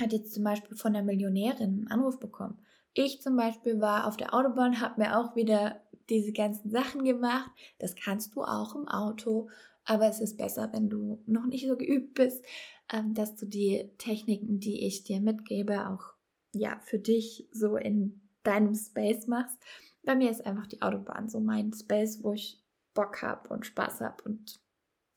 hat 0.00 0.12
jetzt 0.12 0.32
zum 0.32 0.44
Beispiel 0.44 0.76
von 0.76 0.94
einer 0.94 1.04
Millionärin 1.04 1.62
einen 1.62 1.88
Anruf 1.88 2.18
bekommen. 2.18 2.58
Ich 2.94 3.20
zum 3.20 3.36
Beispiel 3.36 3.80
war 3.80 4.06
auf 4.06 4.16
der 4.16 4.34
Autobahn, 4.34 4.80
habe 4.80 5.00
mir 5.00 5.18
auch 5.18 5.36
wieder 5.36 5.82
diese 6.08 6.32
ganzen 6.32 6.70
Sachen 6.70 7.04
gemacht. 7.04 7.50
Das 7.78 7.94
kannst 7.94 8.34
du 8.34 8.42
auch 8.42 8.74
im 8.74 8.88
Auto. 8.88 9.48
Aber 9.84 10.06
es 10.08 10.20
ist 10.20 10.36
besser, 10.36 10.70
wenn 10.72 10.88
du 10.88 11.22
noch 11.26 11.46
nicht 11.46 11.66
so 11.66 11.76
geübt 11.76 12.14
bist, 12.14 12.44
ähm, 12.92 13.14
dass 13.14 13.34
du 13.36 13.46
die 13.46 13.90
Techniken, 13.98 14.60
die 14.60 14.86
ich 14.86 15.04
dir 15.04 15.20
mitgebe, 15.20 15.88
auch 15.88 16.14
ja 16.52 16.78
für 16.84 16.98
dich 16.98 17.48
so 17.52 17.76
in 17.76 18.20
deinem 18.42 18.74
Space 18.74 19.26
machst. 19.26 19.58
Bei 20.04 20.14
mir 20.14 20.30
ist 20.30 20.44
einfach 20.44 20.66
die 20.66 20.82
Autobahn 20.82 21.28
so 21.28 21.40
mein 21.40 21.72
Space, 21.72 22.22
wo 22.22 22.32
ich 22.32 22.60
Bock 22.94 23.22
habe 23.22 23.48
und 23.48 23.66
Spaß 23.66 24.00
habe 24.00 24.22
und 24.24 24.60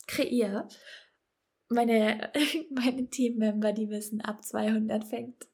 kreiere. 0.07 0.67
Meine, 1.69 2.31
meine 2.69 3.09
Teammember, 3.09 3.73
die 3.73 3.89
wissen, 3.89 4.21
ab 4.21 4.43
200 4.43 5.03
fängt 5.03 5.47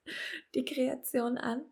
die 0.53 0.65
Kreation 0.65 1.37
an. 1.37 1.63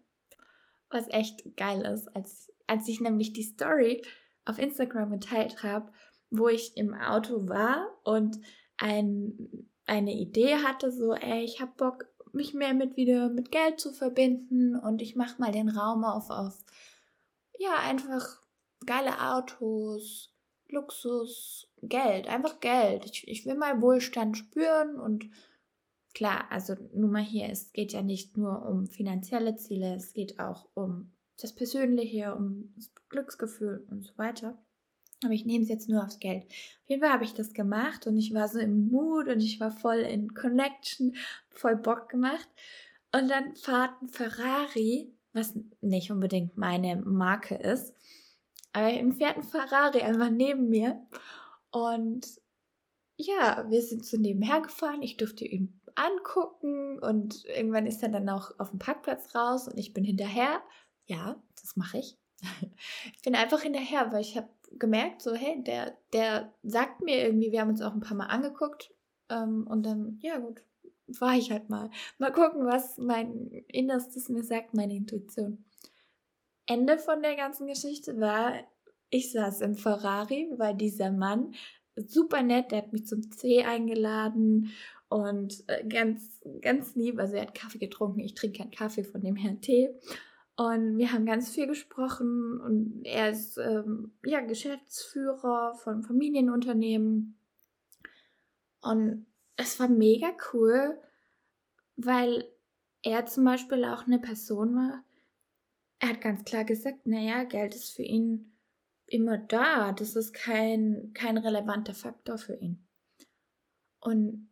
Was 0.89 1.07
echt 1.09 1.55
geil 1.55 1.81
ist, 1.81 2.07
als, 2.15 2.51
als 2.65 2.87
ich 2.87 2.99
nämlich 2.99 3.33
die 3.33 3.43
Story 3.43 4.01
auf 4.45 4.57
Instagram 4.57 5.11
geteilt 5.11 5.61
habe, 5.61 5.91
wo 6.29 6.47
ich 6.47 6.77
im 6.77 6.93
Auto 6.93 7.47
war 7.47 7.87
und 8.03 8.39
ein, 8.77 9.67
eine 9.85 10.13
Idee 10.13 10.55
hatte, 10.57 10.91
so, 10.91 11.13
ey, 11.13 11.43
ich 11.43 11.61
hab 11.61 11.77
Bock, 11.77 12.05
mich 12.31 12.53
mehr 12.53 12.73
mit 12.73 12.95
wieder 12.95 13.29
mit 13.29 13.51
Geld 13.51 13.79
zu 13.79 13.91
verbinden 13.91 14.75
und 14.75 15.01
ich 15.01 15.15
mach 15.15 15.39
mal 15.39 15.51
den 15.51 15.69
Raum 15.69 16.03
auf, 16.03 16.29
auf, 16.29 16.57
ja, 17.57 17.75
einfach 17.83 18.41
geile 18.85 19.19
Autos, 19.33 20.33
Luxus, 20.67 21.67
Geld, 21.81 22.27
einfach 22.27 22.59
Geld. 22.59 23.05
Ich, 23.05 23.27
ich 23.27 23.45
will 23.45 23.55
mal 23.55 23.81
Wohlstand 23.81 24.37
spüren 24.37 24.99
und 24.99 25.29
klar, 26.13 26.45
also 26.51 26.75
nur 26.93 27.09
mal 27.09 27.23
hier, 27.23 27.49
es 27.49 27.73
geht 27.73 27.93
ja 27.93 28.01
nicht 28.01 28.37
nur 28.37 28.65
um 28.65 28.87
finanzielle 28.87 29.55
Ziele, 29.55 29.95
es 29.95 30.13
geht 30.13 30.39
auch 30.39 30.69
um 30.75 31.11
das 31.37 31.53
Persönliche, 31.55 32.35
um 32.35 32.73
das 32.75 32.93
Glücksgefühl 33.09 33.85
und 33.89 34.03
so 34.03 34.17
weiter. 34.17 34.57
Aber 35.23 35.33
ich 35.33 35.45
nehme 35.45 35.63
es 35.63 35.69
jetzt 35.69 35.89
nur 35.89 36.03
aufs 36.03 36.19
Geld. 36.19 36.45
Auf 36.45 36.89
jeden 36.89 37.01
Fall 37.01 37.11
habe 37.11 37.25
ich 37.25 37.33
das 37.33 37.53
gemacht 37.53 38.07
und 38.07 38.17
ich 38.17 38.33
war 38.33 38.47
so 38.47 38.59
im 38.59 38.89
Mood 38.89 39.27
und 39.27 39.41
ich 39.41 39.59
war 39.59 39.71
voll 39.71 39.97
in 39.97 40.33
Connection, 40.33 41.15
voll 41.49 41.75
Bock 41.75 42.09
gemacht. 42.09 42.47
Und 43.13 43.29
dann 43.29 43.55
fahrt 43.55 44.01
ein 44.01 44.07
Ferrari, 44.07 45.13
was 45.33 45.59
nicht 45.81 46.11
unbedingt 46.11 46.57
meine 46.57 46.97
Marke 46.97 47.55
ist, 47.55 47.93
aber 48.73 48.93
im 48.93 49.13
fährt 49.13 49.37
ein 49.37 49.43
Ferrari 49.43 50.01
einfach 50.01 50.29
neben 50.29 50.69
mir. 50.69 51.05
Und 51.71 52.27
ja, 53.17 53.65
wir 53.69 53.81
sind 53.81 54.05
so 54.05 54.17
nebenher 54.17 54.61
gefahren. 54.61 55.01
Ich 55.01 55.17
durfte 55.17 55.45
ihm 55.45 55.79
angucken 55.95 56.99
und 56.99 57.43
irgendwann 57.45 57.85
ist 57.85 58.01
er 58.03 58.09
dann 58.09 58.29
auch 58.29 58.57
auf 58.59 58.69
dem 58.69 58.79
Parkplatz 58.79 59.35
raus 59.35 59.67
und 59.67 59.77
ich 59.77 59.93
bin 59.93 60.03
hinterher. 60.03 60.61
Ja, 61.05 61.41
das 61.59 61.75
mache 61.75 61.99
ich. 61.99 62.17
Ich 63.13 63.21
bin 63.21 63.35
einfach 63.35 63.61
hinterher, 63.61 64.11
weil 64.13 64.21
ich 64.21 64.37
habe 64.37 64.47
gemerkt, 64.77 65.21
so, 65.21 65.33
hey, 65.33 65.63
der, 65.63 65.97
der 66.13 66.53
sagt 66.63 67.01
mir 67.01 67.23
irgendwie, 67.23 67.51
wir 67.51 67.61
haben 67.61 67.69
uns 67.69 67.81
auch 67.81 67.93
ein 67.93 68.01
paar 68.01 68.17
Mal 68.17 68.27
angeguckt 68.27 68.93
ähm, 69.29 69.65
und 69.67 69.85
dann, 69.85 70.19
ja 70.21 70.37
gut, 70.37 70.61
war 71.19 71.35
ich 71.35 71.51
halt 71.51 71.69
mal. 71.69 71.89
Mal 72.17 72.31
gucken, 72.31 72.65
was 72.65 72.97
mein 72.97 73.47
Innerstes 73.67 74.29
mir 74.29 74.43
sagt, 74.43 74.73
meine 74.73 74.95
Intuition. 74.95 75.65
Ende 76.67 76.99
von 76.99 77.21
der 77.23 77.35
ganzen 77.35 77.65
Geschichte 77.65 78.19
war, 78.19 78.53
ich 79.09 79.31
saß 79.31 79.61
im 79.61 79.75
Ferrari, 79.75 80.49
weil 80.57 80.75
dieser 80.75 81.11
Mann 81.11 81.55
super 81.95 82.43
nett, 82.43 82.71
der 82.71 82.79
hat 82.79 82.93
mich 82.93 83.07
zum 83.07 83.29
Tee 83.31 83.63
eingeladen 83.63 84.71
und 85.09 85.63
äh, 85.67 85.83
ganz, 85.87 86.39
ganz 86.61 86.95
lieb. 86.95 87.19
Also 87.19 87.35
er 87.35 87.41
hat 87.41 87.55
Kaffee 87.55 87.79
getrunken, 87.79 88.19
ich 88.19 88.35
trinke 88.35 88.59
keinen 88.59 88.71
Kaffee, 88.71 89.03
von 89.03 89.21
dem 89.21 89.35
Herrn 89.35 89.61
Tee. 89.61 89.89
Und 90.59 90.97
wir 90.97 91.13
haben 91.13 91.25
ganz 91.25 91.51
viel 91.51 91.67
gesprochen 91.67 92.59
und 92.59 93.05
er 93.05 93.29
ist 93.29 93.57
ähm, 93.57 94.11
ja 94.25 94.41
Geschäftsführer 94.41 95.73
von 95.75 96.03
Familienunternehmen. 96.03 97.39
Und 98.81 99.25
es 99.55 99.79
war 99.79 99.87
mega 99.87 100.35
cool, 100.51 100.99
weil 101.95 102.43
er 103.03 103.25
zum 103.25 103.45
Beispiel 103.45 103.85
auch 103.85 104.05
eine 104.05 104.19
Person 104.19 104.75
war. 104.75 105.05
Er 105.99 106.09
hat 106.09 106.19
ganz 106.19 106.43
klar 106.43 106.65
gesagt, 106.65 107.07
naja, 107.07 107.45
Geld 107.45 107.73
ist 107.73 107.91
für 107.91 108.03
ihn 108.03 108.51
immer 109.05 109.37
da. 109.37 109.93
Das 109.93 110.17
ist 110.17 110.33
kein, 110.33 111.11
kein 111.13 111.37
relevanter 111.37 111.93
Faktor 111.93 112.37
für 112.37 112.55
ihn. 112.55 112.85
Und 114.01 114.49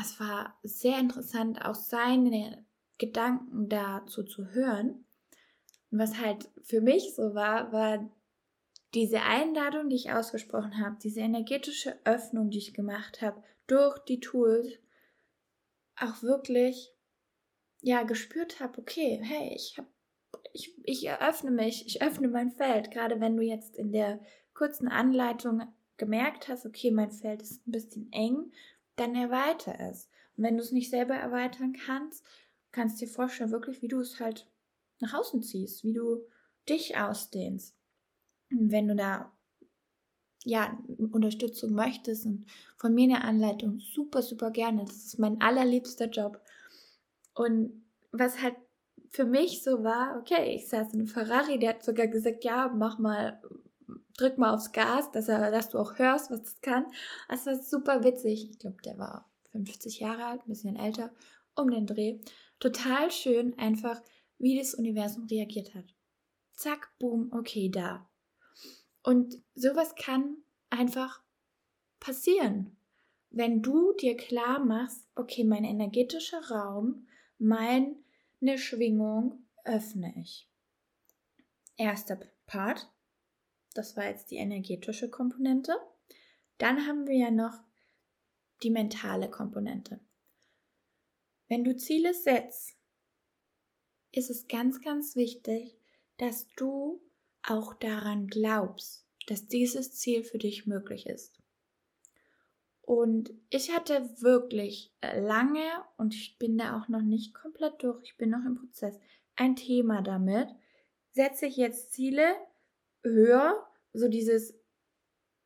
es 0.00 0.20
war 0.20 0.56
sehr 0.62 1.00
interessant, 1.00 1.64
auch 1.64 1.74
seine 1.74 2.64
Gedanken 2.98 3.68
dazu 3.68 4.24
zu 4.24 4.46
hören. 4.52 5.04
Und 5.90 5.98
was 5.98 6.18
halt 6.18 6.48
für 6.62 6.80
mich 6.80 7.14
so 7.14 7.34
war, 7.34 7.72
war 7.72 8.10
diese 8.94 9.20
Einladung, 9.22 9.88
die 9.88 9.96
ich 9.96 10.12
ausgesprochen 10.12 10.80
habe, 10.80 10.96
diese 11.02 11.20
energetische 11.20 11.98
Öffnung, 12.04 12.50
die 12.50 12.58
ich 12.58 12.74
gemacht 12.74 13.20
habe, 13.20 13.42
durch 13.66 13.98
die 14.00 14.20
Tools, 14.20 14.78
auch 15.98 16.22
wirklich, 16.22 16.92
ja, 17.80 18.02
gespürt 18.02 18.60
habe, 18.60 18.78
okay, 18.78 19.20
hey, 19.22 19.52
ich 19.54 19.76
habe, 19.76 19.88
ich, 20.52 20.74
ich 20.84 21.06
eröffne 21.06 21.50
mich, 21.50 21.86
ich 21.86 22.02
öffne 22.02 22.28
mein 22.28 22.50
Feld, 22.50 22.90
gerade 22.90 23.20
wenn 23.20 23.36
du 23.36 23.42
jetzt 23.42 23.76
in 23.76 23.92
der 23.92 24.20
kurzen 24.54 24.88
Anleitung 24.88 25.62
gemerkt 25.96 26.48
hast, 26.48 26.66
okay, 26.66 26.90
mein 26.90 27.10
Feld 27.10 27.42
ist 27.42 27.66
ein 27.66 27.72
bisschen 27.72 28.10
eng, 28.12 28.52
dann 28.96 29.14
erweitere 29.14 29.90
es. 29.90 30.08
Und 30.36 30.44
wenn 30.44 30.56
du 30.56 30.62
es 30.62 30.72
nicht 30.72 30.90
selber 30.90 31.14
erweitern 31.14 31.74
kannst, 31.74 32.26
kannst 32.76 33.00
dir 33.00 33.08
vorstellen, 33.08 33.50
wirklich, 33.50 33.80
wie 33.82 33.88
du 33.88 34.00
es 34.00 34.20
halt 34.20 34.46
nach 35.00 35.14
außen 35.14 35.42
ziehst, 35.42 35.82
wie 35.82 35.94
du 35.94 36.26
dich 36.68 36.96
ausdehnst. 36.96 37.74
Und 38.50 38.70
wenn 38.70 38.86
du 38.86 38.94
da 38.94 39.32
ja, 40.44 40.78
Unterstützung 41.10 41.72
möchtest 41.72 42.26
und 42.26 42.46
von 42.76 42.94
mir 42.94 43.04
eine 43.04 43.24
Anleitung, 43.24 43.80
super, 43.80 44.22
super 44.22 44.52
gerne. 44.52 44.84
Das 44.84 44.96
ist 44.96 45.18
mein 45.18 45.40
allerliebster 45.40 46.08
Job. 46.08 46.40
Und 47.34 47.84
was 48.12 48.40
halt 48.40 48.54
für 49.10 49.24
mich 49.24 49.64
so 49.64 49.82
war, 49.82 50.16
okay, 50.20 50.54
ich 50.54 50.68
saß 50.68 50.92
in 50.92 51.00
einem 51.00 51.08
Ferrari, 51.08 51.58
der 51.58 51.70
hat 51.70 51.82
sogar 51.82 52.06
gesagt, 52.06 52.44
ja, 52.44 52.68
mach 52.68 52.98
mal, 52.98 53.42
drück 54.16 54.38
mal 54.38 54.54
aufs 54.54 54.70
Gas, 54.70 55.10
dass, 55.10 55.28
er, 55.28 55.50
dass 55.50 55.70
du 55.70 55.78
auch 55.78 55.98
hörst, 55.98 56.30
was 56.30 56.42
das 56.42 56.60
kann. 56.60 56.86
Es 57.28 57.46
war 57.46 57.56
super 57.56 58.04
witzig. 58.04 58.48
Ich 58.50 58.58
glaube, 58.58 58.80
der 58.84 58.98
war 58.98 59.28
50 59.50 59.98
Jahre 59.98 60.26
alt, 60.26 60.42
ein 60.42 60.48
bisschen 60.48 60.76
älter, 60.76 61.10
um 61.56 61.70
den 61.70 61.86
Dreh. 61.86 62.20
Total 62.58 63.10
schön 63.10 63.58
einfach, 63.58 64.02
wie 64.38 64.58
das 64.58 64.74
Universum 64.74 65.26
reagiert 65.26 65.74
hat. 65.74 65.94
Zack, 66.54 66.90
boom, 66.98 67.30
okay, 67.32 67.68
da. 67.70 68.08
Und 69.02 69.36
sowas 69.54 69.94
kann 69.94 70.38
einfach 70.70 71.22
passieren. 72.00 72.76
Wenn 73.30 73.62
du 73.62 73.92
dir 73.92 74.16
klar 74.16 74.64
machst, 74.64 75.06
okay, 75.14 75.44
mein 75.44 75.64
energetischer 75.64 76.50
Raum, 76.50 77.06
meine 77.38 77.96
Schwingung 78.56 79.44
öffne 79.64 80.14
ich. 80.16 80.48
Erster 81.76 82.18
Part, 82.46 82.90
das 83.74 83.96
war 83.96 84.06
jetzt 84.06 84.30
die 84.30 84.36
energetische 84.36 85.10
Komponente. 85.10 85.76
Dann 86.56 86.86
haben 86.86 87.06
wir 87.06 87.16
ja 87.16 87.30
noch 87.30 87.60
die 88.62 88.70
mentale 88.70 89.28
Komponente. 89.28 90.00
Wenn 91.48 91.64
du 91.64 91.76
Ziele 91.76 92.14
setzt, 92.14 92.76
ist 94.12 94.30
es 94.30 94.48
ganz, 94.48 94.80
ganz 94.80 95.14
wichtig, 95.16 95.76
dass 96.16 96.46
du 96.56 97.00
auch 97.42 97.74
daran 97.74 98.26
glaubst, 98.26 99.06
dass 99.26 99.46
dieses 99.46 99.92
Ziel 99.92 100.24
für 100.24 100.38
dich 100.38 100.66
möglich 100.66 101.06
ist. 101.06 101.36
Und 102.82 103.34
ich 103.50 103.74
hatte 103.74 104.08
wirklich 104.22 104.92
lange, 105.02 105.66
und 105.96 106.14
ich 106.14 106.38
bin 106.38 106.56
da 106.56 106.78
auch 106.78 106.88
noch 106.88 107.02
nicht 107.02 107.34
komplett 107.34 107.82
durch, 107.82 108.02
ich 108.04 108.16
bin 108.16 108.30
noch 108.30 108.44
im 108.44 108.56
Prozess, 108.56 108.98
ein 109.34 109.56
Thema 109.56 110.02
damit. 110.02 110.48
Setze 111.12 111.46
ich 111.46 111.56
jetzt 111.56 111.92
Ziele 111.92 112.34
höher, 113.02 113.66
so 113.92 114.08
dieses 114.08 114.54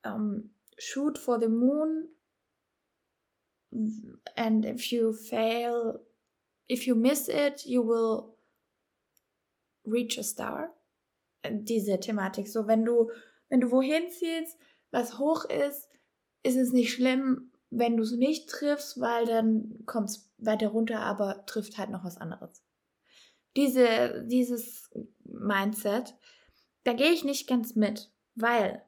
ähm, 0.05 0.55
Shoot 0.77 1.19
for 1.19 1.41
the 1.41 1.49
Moon, 1.49 2.09
and 4.37 4.65
if 4.65 4.93
you 4.93 5.13
fail, 5.13 6.01
if 6.69 6.87
you 6.87 6.95
miss 6.95 7.29
it, 7.29 7.67
you 7.67 7.83
will 7.83 8.35
reach 9.85 10.19
a 10.19 10.23
star. 10.23 10.71
Diese 11.45 11.99
Thematik. 11.99 12.49
So, 12.49 12.67
wenn 12.67 12.85
du, 12.85 13.11
wenn 13.49 13.61
du 13.61 13.71
wohin 13.71 14.11
ziehst, 14.11 14.59
was 14.91 15.19
hoch 15.19 15.45
ist, 15.45 15.89
ist 16.43 16.57
es 16.57 16.73
nicht 16.73 16.93
schlimm, 16.93 17.51
wenn 17.71 17.97
du 17.97 18.03
es 18.03 18.13
nicht 18.13 18.49
triffst, 18.49 19.01
weil 19.01 19.27
dann 19.27 19.85
kommt 19.87 20.11
es 20.11 20.31
weiter 20.39 20.69
runter, 20.69 21.01
aber 21.01 21.47
trifft 21.47 21.79
halt 21.79 21.91
noch 21.91 22.05
was 22.05 22.19
anderes. 22.19 22.63
Diese, 23.57 24.25
dieses 24.27 24.91
Mindset, 25.25 26.15
da 26.85 26.93
gehe 26.93 27.13
ich 27.13 27.25
nicht 27.25 27.49
ganz 27.49 27.75
mit, 27.75 28.13
weil 28.35 28.85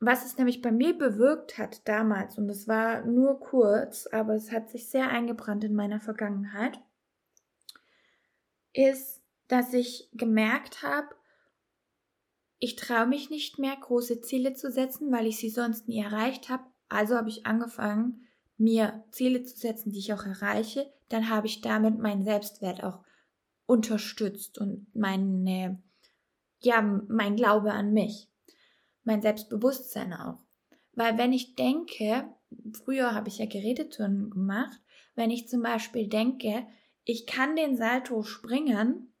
was 0.00 0.24
es 0.24 0.36
nämlich 0.36 0.62
bei 0.62 0.70
mir 0.70 0.96
bewirkt 0.96 1.58
hat 1.58 1.86
damals, 1.88 2.38
und 2.38 2.48
es 2.48 2.68
war 2.68 3.04
nur 3.04 3.40
kurz, 3.40 4.06
aber 4.06 4.34
es 4.34 4.52
hat 4.52 4.70
sich 4.70 4.88
sehr 4.88 5.08
eingebrannt 5.08 5.64
in 5.64 5.74
meiner 5.74 6.00
Vergangenheit, 6.00 6.80
ist, 8.72 9.22
dass 9.48 9.72
ich 9.72 10.08
gemerkt 10.12 10.82
habe, 10.82 11.08
ich 12.60 12.76
traue 12.76 13.06
mich 13.06 13.30
nicht 13.30 13.58
mehr, 13.58 13.76
große 13.76 14.20
Ziele 14.20 14.54
zu 14.54 14.70
setzen, 14.70 15.12
weil 15.12 15.26
ich 15.26 15.38
sie 15.38 15.50
sonst 15.50 15.88
nie 15.88 16.00
erreicht 16.00 16.48
habe. 16.48 16.64
Also 16.88 17.16
habe 17.16 17.28
ich 17.28 17.46
angefangen, 17.46 18.26
mir 18.56 19.04
Ziele 19.12 19.44
zu 19.44 19.56
setzen, 19.56 19.92
die 19.92 20.00
ich 20.00 20.12
auch 20.12 20.26
erreiche. 20.26 20.92
Dann 21.08 21.30
habe 21.30 21.46
ich 21.46 21.60
damit 21.60 21.98
meinen 21.98 22.24
Selbstwert 22.24 22.82
auch 22.82 23.04
unterstützt 23.66 24.58
und 24.58 24.92
meine, 24.94 25.80
ja, 26.58 26.82
mein 26.82 27.36
Glaube 27.36 27.72
an 27.72 27.92
mich 27.92 28.27
mein 29.08 29.22
Selbstbewusstsein 29.22 30.12
auch. 30.12 30.38
Weil 30.92 31.18
wenn 31.18 31.32
ich 31.32 31.56
denke, 31.56 32.28
früher 32.72 33.14
habe 33.14 33.28
ich 33.28 33.38
ja 33.38 33.46
Gerätetouren 33.46 34.30
gemacht, 34.30 34.80
wenn 35.16 35.30
ich 35.30 35.48
zum 35.48 35.62
Beispiel 35.62 36.06
denke, 36.06 36.66
ich 37.04 37.26
kann 37.26 37.56
den 37.56 37.76
Salto 37.76 38.22
springen 38.22 39.12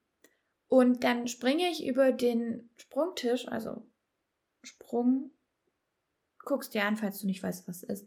und 0.68 1.02
dann 1.04 1.26
springe 1.26 1.68
ich 1.70 1.86
über 1.86 2.12
den 2.12 2.68
Sprungtisch, 2.76 3.48
also 3.48 3.82
Sprung, 4.62 5.30
guckst 6.44 6.74
dir 6.74 6.84
an, 6.84 6.96
falls 6.96 7.20
du 7.20 7.26
nicht 7.26 7.42
weißt, 7.42 7.66
was 7.66 7.82
ist, 7.82 8.06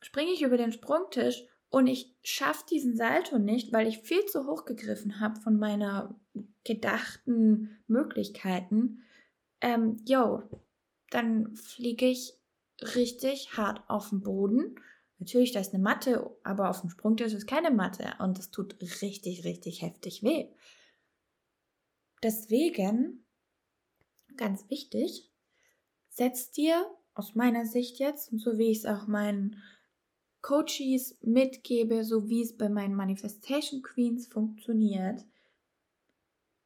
springe 0.00 0.32
ich 0.32 0.42
über 0.42 0.56
den 0.56 0.72
Sprungtisch 0.72 1.44
und 1.70 1.86
ich 1.86 2.16
schaffe 2.22 2.64
diesen 2.68 2.96
Salto 2.96 3.38
nicht, 3.38 3.72
weil 3.72 3.86
ich 3.86 3.98
viel 3.98 4.24
zu 4.26 4.46
hoch 4.46 4.64
gegriffen 4.64 5.20
habe 5.20 5.40
von 5.40 5.56
meiner 5.58 6.18
gedachten 6.64 7.78
Möglichkeiten. 7.86 9.02
Ähm, 9.60 9.98
yo, 10.04 10.42
dann 11.10 11.56
fliege 11.56 12.06
ich 12.06 12.34
richtig 12.80 13.56
hart 13.56 13.82
auf 13.88 14.10
den 14.10 14.20
Boden. 14.20 14.76
Natürlich, 15.18 15.52
da 15.52 15.60
ist 15.60 15.72
eine 15.72 15.82
Matte, 15.82 16.36
aber 16.42 16.68
auf 16.68 16.80
dem 16.80 16.90
Sprungtisch 16.90 17.32
ist 17.32 17.46
keine 17.46 17.70
Matte 17.70 18.14
und 18.18 18.38
das 18.38 18.50
tut 18.50 18.76
richtig, 19.02 19.44
richtig 19.44 19.82
heftig 19.82 20.22
weh. 20.22 20.48
Deswegen, 22.22 23.24
ganz 24.36 24.68
wichtig, 24.68 25.30
setz 26.08 26.50
dir 26.50 26.86
aus 27.14 27.34
meiner 27.34 27.64
Sicht 27.64 27.98
jetzt, 27.98 28.32
und 28.32 28.38
so 28.38 28.58
wie 28.58 28.70
ich 28.70 28.78
es 28.78 28.86
auch 28.86 29.06
meinen 29.06 29.62
Coaches 30.42 31.16
mitgebe, 31.22 32.04
so 32.04 32.28
wie 32.28 32.42
es 32.42 32.56
bei 32.56 32.68
meinen 32.68 32.94
Manifestation 32.94 33.82
Queens 33.82 34.26
funktioniert, 34.26 35.24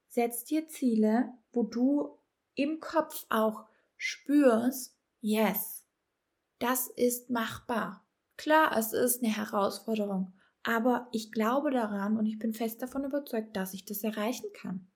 setz 0.09 0.44
dir 0.44 0.68
Ziele, 0.68 1.33
wo 1.53 1.62
du 1.62 2.18
im 2.55 2.81
Kopf 2.81 3.26
auch 3.29 3.69
spürst, 4.00 4.96
yes, 5.20 5.86
das 6.58 6.88
ist 6.88 7.28
machbar. 7.28 8.08
Klar, 8.38 8.74
es 8.78 8.94
ist 8.94 9.22
eine 9.22 9.36
Herausforderung, 9.36 10.32
aber 10.62 11.08
ich 11.12 11.30
glaube 11.30 11.70
daran 11.70 12.16
und 12.16 12.24
ich 12.24 12.38
bin 12.38 12.54
fest 12.54 12.80
davon 12.80 13.04
überzeugt, 13.04 13.54
dass 13.54 13.74
ich 13.74 13.84
das 13.84 14.02
erreichen 14.02 14.48
kann. 14.54 14.90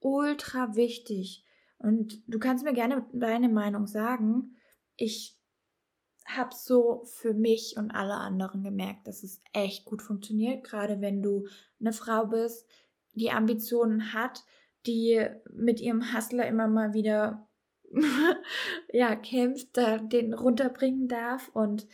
Ultra 0.00 0.76
wichtig. 0.76 1.44
Und 1.76 2.22
du 2.26 2.38
kannst 2.38 2.64
mir 2.64 2.72
gerne 2.72 3.06
deine 3.12 3.50
Meinung 3.50 3.86
sagen. 3.86 4.56
Ich 4.96 5.38
habe 6.24 6.54
so 6.54 7.04
für 7.04 7.34
mich 7.34 7.76
und 7.76 7.90
alle 7.90 8.14
anderen 8.14 8.62
gemerkt, 8.62 9.06
dass 9.06 9.22
es 9.22 9.42
echt 9.52 9.84
gut 9.84 10.00
funktioniert, 10.00 10.64
gerade 10.64 11.02
wenn 11.02 11.22
du 11.22 11.46
eine 11.80 11.92
Frau 11.92 12.26
bist, 12.26 12.66
die 13.12 13.30
Ambitionen 13.30 14.14
hat, 14.14 14.42
die 14.86 15.24
mit 15.52 15.80
ihrem 15.80 16.14
Hustler 16.14 16.46
immer 16.46 16.68
mal 16.68 16.94
wieder 16.94 17.48
ja 18.92 19.14
kämpft, 19.16 19.76
da 19.76 19.98
den 19.98 20.34
runterbringen 20.34 21.08
darf 21.08 21.48
und 21.52 21.86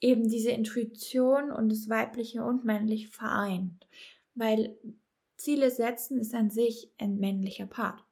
eben 0.00 0.28
diese 0.28 0.50
Intuition 0.50 1.50
und 1.50 1.70
das 1.70 1.88
weibliche 1.88 2.44
und 2.44 2.64
männliche 2.64 3.08
vereint, 3.08 3.86
weil 4.34 4.76
Ziele 5.36 5.70
setzen 5.70 6.18
ist 6.18 6.34
an 6.34 6.50
sich 6.50 6.92
ein 6.98 7.16
männlicher 7.18 7.66
Part. 7.66 8.04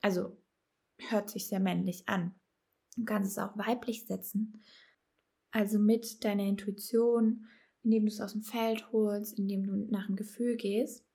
Also 0.00 0.36
hört 0.98 1.30
sich 1.30 1.46
sehr 1.46 1.60
männlich 1.60 2.08
an. 2.08 2.34
Du 2.96 3.04
kannst 3.04 3.32
es 3.32 3.38
auch 3.38 3.56
weiblich 3.56 4.06
setzen. 4.06 4.60
Also 5.50 5.78
mit 5.78 6.24
deiner 6.24 6.44
Intuition, 6.44 7.46
indem 7.82 8.04
du 8.04 8.08
es 8.08 8.20
aus 8.20 8.32
dem 8.32 8.42
Feld 8.42 8.90
holst, 8.92 9.38
indem 9.38 9.64
du 9.64 9.76
nach 9.90 10.06
dem 10.06 10.16
Gefühl 10.16 10.56
gehst. 10.56 11.05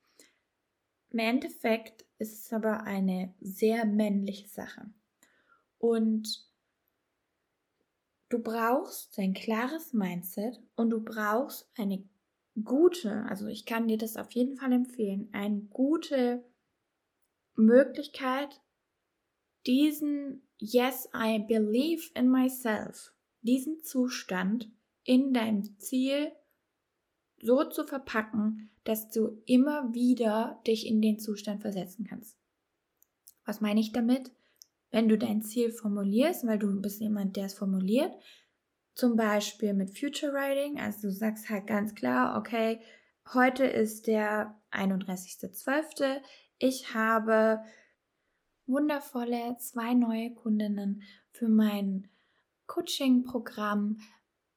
Im 1.11 1.19
Endeffekt 1.19 2.05
ist 2.19 2.45
es 2.45 2.53
aber 2.53 2.83
eine 2.83 3.33
sehr 3.41 3.85
männliche 3.85 4.47
Sache. 4.47 4.89
Und 5.77 6.47
du 8.29 8.39
brauchst 8.39 9.19
ein 9.19 9.33
klares 9.33 9.93
Mindset 9.93 10.61
und 10.75 10.89
du 10.89 11.03
brauchst 11.03 11.69
eine 11.77 12.07
gute, 12.63 13.25
also 13.25 13.47
ich 13.47 13.65
kann 13.65 13.87
dir 13.87 13.97
das 13.97 14.15
auf 14.15 14.31
jeden 14.31 14.55
Fall 14.55 14.71
empfehlen, 14.71 15.29
eine 15.33 15.61
gute 15.61 16.45
Möglichkeit, 17.55 18.61
diesen 19.67 20.47
Yes, 20.59 21.09
I 21.13 21.39
believe 21.39 22.11
in 22.13 22.29
myself, 22.29 23.13
diesen 23.41 23.83
Zustand 23.83 24.71
in 25.03 25.33
deinem 25.33 25.77
Ziel 25.79 26.31
so 27.41 27.63
zu 27.65 27.85
verpacken, 27.85 28.69
dass 28.83 29.09
du 29.09 29.41
immer 29.45 29.93
wieder 29.93 30.59
dich 30.65 30.87
in 30.87 31.01
den 31.01 31.19
Zustand 31.19 31.61
versetzen 31.61 32.05
kannst. 32.05 32.37
Was 33.45 33.61
meine 33.61 33.79
ich 33.79 33.91
damit? 33.91 34.31
Wenn 34.91 35.07
du 35.07 35.17
dein 35.17 35.41
Ziel 35.41 35.71
formulierst, 35.71 36.45
weil 36.45 36.59
du 36.59 36.81
bist 36.81 36.99
jemand, 36.99 37.37
der 37.37 37.45
es 37.45 37.53
formuliert, 37.53 38.13
zum 38.93 39.15
Beispiel 39.15 39.73
mit 39.73 39.97
Future 39.97 40.33
Writing, 40.33 40.79
also 40.79 41.07
du 41.07 41.13
sagst 41.13 41.49
halt 41.49 41.67
ganz 41.67 41.95
klar, 41.95 42.37
okay, 42.37 42.81
heute 43.33 43.63
ist 43.63 44.07
der 44.07 44.59
31.12. 44.71 46.21
Ich 46.57 46.93
habe 46.93 47.61
wundervolle 48.67 49.57
zwei 49.59 49.93
neue 49.93 50.33
Kundinnen 50.33 51.03
für 51.31 51.47
mein 51.47 52.09
Coaching-Programm. 52.67 53.97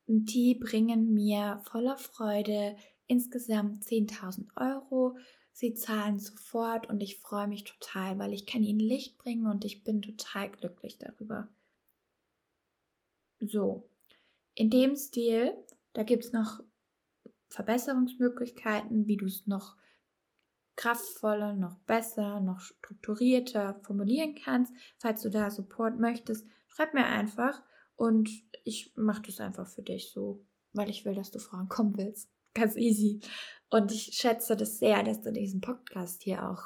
Die 0.06 0.54
bringen 0.54 1.14
mir 1.14 1.60
voller 1.64 1.96
Freude 1.96 2.76
insgesamt 3.06 3.84
10.000 3.84 4.48
Euro. 4.56 5.16
Sie 5.52 5.74
zahlen 5.74 6.18
sofort 6.18 6.88
und 6.88 7.02
ich 7.02 7.20
freue 7.20 7.48
mich 7.48 7.64
total, 7.64 8.18
weil 8.18 8.32
ich 8.32 8.44
kann 8.46 8.62
ihnen 8.62 8.80
Licht 8.80 9.18
bringen 9.18 9.46
und 9.46 9.64
ich 9.64 9.84
bin 9.84 10.02
total 10.02 10.50
glücklich 10.50 10.98
darüber. 10.98 11.48
So, 13.40 13.88
in 14.54 14.70
dem 14.70 14.96
Stil, 14.96 15.54
da 15.92 16.02
gibt 16.02 16.24
es 16.24 16.32
noch 16.32 16.62
Verbesserungsmöglichkeiten, 17.48 19.06
wie 19.06 19.16
du 19.16 19.26
es 19.26 19.46
noch 19.46 19.76
kraftvoller, 20.76 21.54
noch 21.54 21.78
besser, 21.80 22.40
noch 22.40 22.60
strukturierter 22.60 23.80
formulieren 23.84 24.34
kannst. 24.34 24.72
Falls 24.98 25.22
du 25.22 25.30
da 25.30 25.50
Support 25.50 25.98
möchtest, 25.98 26.46
schreib 26.68 26.94
mir 26.94 27.06
einfach 27.06 27.62
und 27.96 28.30
ich 28.64 28.92
mache 28.96 29.22
das 29.22 29.40
einfach 29.40 29.66
für 29.66 29.82
dich 29.82 30.10
so, 30.10 30.44
weil 30.72 30.90
ich 30.90 31.04
will, 31.04 31.14
dass 31.14 31.30
du 31.30 31.38
vorankommen 31.38 31.96
willst. 31.96 32.30
Ganz 32.54 32.76
easy. 32.76 33.20
Und 33.70 33.92
ich 33.92 34.10
schätze 34.14 34.56
das 34.56 34.78
sehr, 34.78 35.02
dass 35.02 35.22
du 35.22 35.32
diesen 35.32 35.60
Podcast 35.60 36.22
hier 36.22 36.48
auch 36.48 36.62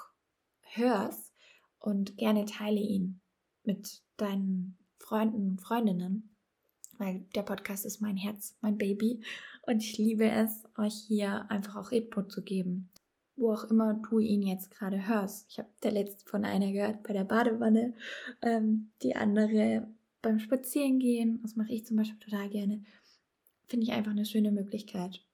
hörst 0.60 1.32
und 1.78 2.16
gerne 2.16 2.44
teile 2.44 2.80
ihn 2.80 3.20
mit 3.64 4.02
deinen 4.16 4.76
Freunden 4.98 5.50
und 5.50 5.60
Freundinnen, 5.60 6.36
weil 6.98 7.20
der 7.34 7.42
Podcast 7.42 7.86
ist 7.86 8.00
mein 8.00 8.16
Herz, 8.16 8.56
mein 8.60 8.76
Baby 8.76 9.22
und 9.62 9.82
ich 9.82 9.96
liebe 9.96 10.30
es, 10.30 10.64
euch 10.76 10.94
hier 11.06 11.50
einfach 11.50 11.76
auch 11.76 11.92
Input 11.92 12.30
zu 12.30 12.42
geben 12.42 12.90
wo 13.38 13.52
auch 13.52 13.64
immer 13.64 13.94
du 13.94 14.18
ihn 14.18 14.42
jetzt 14.42 14.70
gerade 14.70 15.06
hörst. 15.06 15.46
Ich 15.48 15.58
habe 15.58 15.68
der 15.82 15.92
letzte 15.92 16.28
von 16.28 16.44
einer 16.44 16.72
gehört 16.72 17.02
bei 17.04 17.12
der 17.12 17.24
Badewanne, 17.24 17.94
ähm, 18.42 18.90
die 19.02 19.16
andere 19.16 19.88
beim 20.22 20.38
Spazierengehen. 20.38 21.40
Das 21.42 21.56
mache 21.56 21.72
ich 21.72 21.86
zum 21.86 21.96
Beispiel 21.96 22.18
total 22.18 22.48
gerne. 22.48 22.84
Finde 23.66 23.84
ich 23.84 23.92
einfach 23.92 24.12
eine 24.12 24.24
schöne 24.24 24.52
Möglichkeit. 24.52 25.24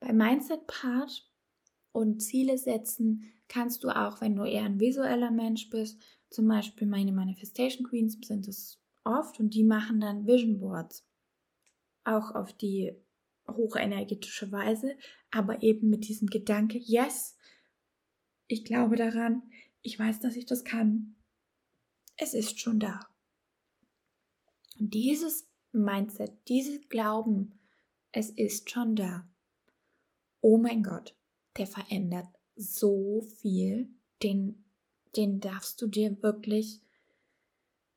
Beim 0.00 0.16
Mindset-Part 0.16 1.30
und 1.92 2.20
Ziele 2.20 2.58
setzen 2.58 3.32
kannst 3.48 3.84
du 3.84 3.90
auch, 3.90 4.20
wenn 4.20 4.34
du 4.34 4.44
eher 4.44 4.64
ein 4.64 4.80
visueller 4.80 5.30
Mensch 5.30 5.68
bist, 5.68 6.00
zum 6.30 6.48
Beispiel 6.48 6.88
meine 6.88 7.12
Manifestation 7.12 7.86
Queens 7.86 8.18
sind 8.22 8.48
es 8.48 8.80
oft 9.04 9.38
und 9.38 9.54
die 9.54 9.64
machen 9.64 10.00
dann 10.00 10.26
Vision 10.26 10.58
Boards. 10.58 11.06
Auch 12.04 12.34
auf 12.34 12.52
die 12.52 12.96
hochenergetische 13.46 14.50
Weise, 14.50 14.96
aber 15.30 15.62
eben 15.62 15.90
mit 15.90 16.08
diesem 16.08 16.28
Gedanke, 16.28 16.78
yes, 16.78 17.36
ich 18.46 18.64
glaube 18.64 18.96
daran, 18.96 19.42
ich 19.82 19.98
weiß, 19.98 20.20
dass 20.20 20.36
ich 20.36 20.46
das 20.46 20.64
kann. 20.64 21.16
Es 22.16 22.34
ist 22.34 22.60
schon 22.60 22.80
da. 22.80 23.11
Und 24.82 24.94
dieses 24.94 25.48
Mindset, 25.70 26.32
dieses 26.48 26.88
Glauben, 26.88 27.52
es 28.10 28.30
ist 28.30 28.68
schon 28.68 28.96
da. 28.96 29.24
Oh 30.40 30.58
mein 30.58 30.82
Gott, 30.82 31.14
der 31.56 31.68
verändert 31.68 32.26
so 32.56 33.24
viel, 33.36 33.88
den, 34.24 34.64
den 35.14 35.38
darfst 35.38 35.80
du 35.80 35.86
dir 35.86 36.20
wirklich 36.20 36.80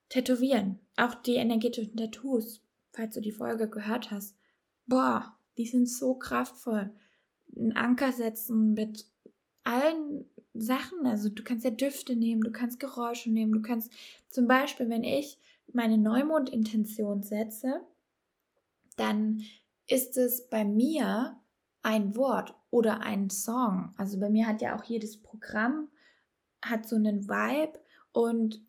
tätowieren. 0.10 0.78
Auch 0.96 1.16
die 1.16 1.38
energetischen 1.38 1.98
Tattoos, 1.98 2.62
falls 2.94 3.16
du 3.16 3.22
die 3.22 3.32
Folge 3.32 3.68
gehört 3.68 4.12
hast. 4.12 4.38
Boah, 4.86 5.36
die 5.58 5.66
sind 5.66 5.90
so 5.90 6.14
kraftvoll. 6.14 6.94
Ein 7.56 7.76
Anker 7.76 8.12
setzen 8.12 8.76
mit 8.76 9.08
allen 9.64 10.30
Sachen. 10.54 11.08
Also 11.08 11.30
du 11.30 11.44
kannst 11.44 11.66
ja 11.66 11.72
Düfte 11.72 12.16
nehmen, 12.16 12.42
du 12.42 12.52
kannst 12.52 12.80
Geräusche 12.80 13.32
nehmen, 13.32 13.54
du 13.54 13.64
kannst 13.64 13.92
zum 14.30 14.46
Beispiel, 14.46 14.88
wenn 14.88 15.04
ich 15.04 15.40
meine 15.76 15.98
Neumond-Intention 15.98 17.24
setze, 17.24 17.82
dann 18.98 19.42
ist 19.88 20.18
es 20.18 20.48
bei 20.50 20.66
mir 20.66 21.40
ein 21.84 22.16
Wort 22.16 22.56
oder 22.72 23.02
ein 23.02 23.30
Song. 23.30 23.94
Also 23.98 24.20
bei 24.20 24.30
mir 24.30 24.48
hat 24.48 24.62
ja 24.62 24.76
auch 24.76 24.84
jedes 24.84 25.22
Programm 25.22 25.90
hat 26.70 26.88
so 26.88 26.96
einen 26.96 27.28
Vibe 27.28 27.80
und 28.12 28.62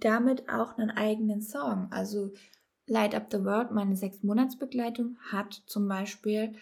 damit 0.00 0.48
auch 0.48 0.76
einen 0.76 0.90
eigenen 0.90 1.40
Song. 1.40 1.88
Also 1.90 2.32
Light 2.86 3.14
Up 3.14 3.28
the 3.30 3.44
World, 3.44 3.70
meine 3.70 3.96
sechs 3.96 4.22
Monatsbegleitung, 4.22 5.16
hat 5.30 5.62
zum 5.66 5.88
Beispiel 5.88 6.54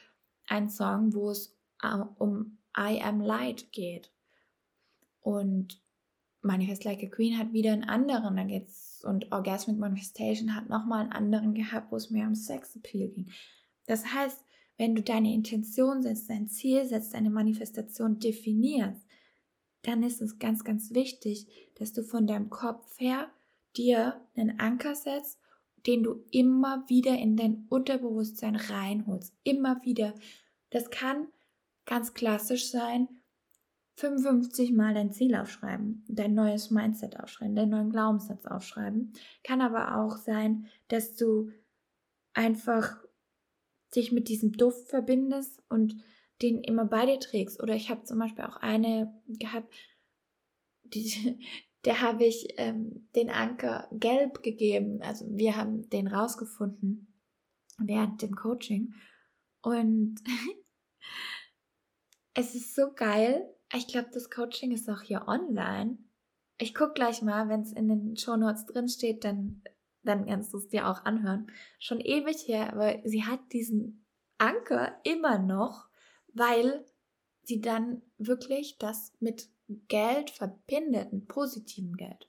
einen 0.46 0.68
Song, 0.68 1.14
wo 1.14 1.30
es 1.30 1.56
äh, 1.82 1.98
um 2.18 2.58
I 2.76 3.00
Am 3.02 3.20
Light 3.20 3.72
geht. 3.72 4.12
Und 5.20 5.80
Manifest 6.42 6.84
Like 6.84 7.02
a 7.02 7.06
Queen 7.06 7.38
hat 7.38 7.52
wieder 7.52 7.72
einen 7.72 7.84
anderen, 7.84 8.36
da 8.36 8.44
geht's, 8.44 9.02
und 9.04 9.32
Orgasmic 9.32 9.78
Manifestation 9.78 10.54
hat 10.54 10.68
nochmal 10.68 11.02
einen 11.02 11.12
anderen 11.12 11.54
gehabt, 11.54 11.90
wo 11.90 11.96
es 11.96 12.10
mehr 12.10 12.26
um 12.26 12.34
Sex 12.34 12.76
Appeal 12.76 13.08
ging. 13.08 13.30
Das 13.86 14.06
heißt, 14.06 14.44
wenn 14.76 14.94
du 14.94 15.02
deine 15.02 15.32
Intention 15.32 16.02
setzt, 16.02 16.30
dein 16.30 16.48
Ziel 16.48 16.84
setzt, 16.84 17.14
deine 17.14 17.30
Manifestation 17.30 18.18
definierst, 18.18 19.06
dann 19.82 20.02
ist 20.02 20.22
es 20.22 20.38
ganz, 20.38 20.62
ganz 20.62 20.94
wichtig, 20.94 21.46
dass 21.78 21.92
du 21.92 22.02
von 22.02 22.26
deinem 22.26 22.50
Kopf 22.50 22.98
her 23.00 23.28
dir 23.76 24.20
einen 24.36 24.60
Anker 24.60 24.94
setzt 24.94 25.38
den 25.86 26.02
du 26.02 26.24
immer 26.30 26.84
wieder 26.88 27.18
in 27.18 27.36
dein 27.36 27.66
Unterbewusstsein 27.68 28.56
reinholst. 28.56 29.34
Immer 29.42 29.82
wieder. 29.84 30.14
Das 30.70 30.90
kann 30.90 31.28
ganz 31.86 32.14
klassisch 32.14 32.70
sein, 32.70 33.08
55 33.96 34.72
Mal 34.72 34.94
dein 34.94 35.12
Ziel 35.12 35.34
aufschreiben, 35.34 36.04
dein 36.08 36.34
neues 36.34 36.70
Mindset 36.70 37.20
aufschreiben, 37.20 37.54
deinen 37.54 37.70
neuen 37.70 37.90
Glaubenssatz 37.90 38.46
aufschreiben. 38.46 39.12
Kann 39.44 39.60
aber 39.60 39.98
auch 39.98 40.16
sein, 40.16 40.66
dass 40.88 41.14
du 41.14 41.50
einfach 42.32 42.96
dich 43.94 44.12
mit 44.12 44.28
diesem 44.28 44.52
Duft 44.52 44.88
verbindest 44.88 45.62
und 45.68 45.96
den 46.40 46.62
immer 46.62 46.84
bei 46.84 47.06
dir 47.06 47.20
trägst. 47.20 47.62
Oder 47.62 47.74
ich 47.74 47.90
habe 47.90 48.04
zum 48.04 48.18
Beispiel 48.18 48.44
auch 48.44 48.56
eine 48.56 49.14
gehabt, 49.26 49.74
die, 50.84 51.38
der 51.84 52.00
habe 52.00 52.24
ich 52.24 52.54
ähm, 52.58 53.08
den 53.14 53.30
Anker 53.30 53.88
gelb 53.92 54.42
gegeben. 54.42 55.02
Also 55.02 55.26
wir 55.28 55.56
haben 55.56 55.88
den 55.90 56.08
rausgefunden. 56.08 57.08
während 57.78 58.22
dem 58.22 58.36
Coaching. 58.36 58.94
Und 59.62 60.16
es 62.34 62.54
ist 62.54 62.74
so 62.74 62.92
geil. 62.94 63.48
Ich 63.74 63.86
glaube, 63.86 64.10
das 64.12 64.30
Coaching 64.30 64.72
ist 64.72 64.88
auch 64.90 65.00
hier 65.00 65.26
online. 65.28 65.98
Ich 66.58 66.74
gucke 66.74 66.92
gleich 66.92 67.22
mal, 67.22 67.48
wenn 67.48 67.62
es 67.62 67.72
in 67.72 67.88
den 67.88 68.16
Show 68.16 68.36
Notes 68.36 68.66
drin 68.66 68.88
steht, 68.88 69.24
dann, 69.24 69.62
dann 70.02 70.26
kannst 70.26 70.52
du 70.52 70.58
es 70.58 70.68
dir 70.68 70.88
auch 70.88 71.04
anhören. 71.04 71.50
Schon 71.78 72.00
ewig 72.00 72.46
her, 72.46 72.72
aber 72.72 73.00
sie 73.04 73.24
hat 73.24 73.40
diesen 73.52 74.04
Anker 74.38 75.00
immer 75.04 75.38
noch, 75.38 75.88
weil 76.34 76.84
sie 77.42 77.60
dann 77.60 78.02
wirklich 78.18 78.76
das 78.78 79.12
mit 79.20 79.48
Geld 79.88 80.30
verbindet, 80.30 81.12
mit 81.12 81.28
positivem 81.28 81.96
Geld. 81.96 82.28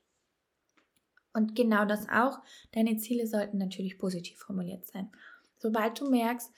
Und 1.34 1.56
genau 1.56 1.86
das 1.86 2.08
auch. 2.10 2.39
Deine 2.71 2.97
Ziele 2.97 3.27
sollten 3.27 3.58
natürlich 3.58 3.97
positiv 3.97 4.38
formuliert 4.38 4.86
sein. 4.86 5.12
Sobald 5.58 5.99
du 5.99 6.10
merkst, 6.10 6.51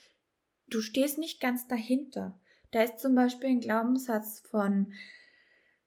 du 0.67 0.82
stehst 0.82 1.17
nicht 1.17 1.39
ganz 1.39 1.67
dahinter. 1.67 2.39
Da 2.71 2.84
ist 2.84 2.99
zum 2.99 3.15
Beispiel 3.15 3.49
ein 3.49 3.60
Glaubenssatz 3.60 4.41
von, 4.49 4.93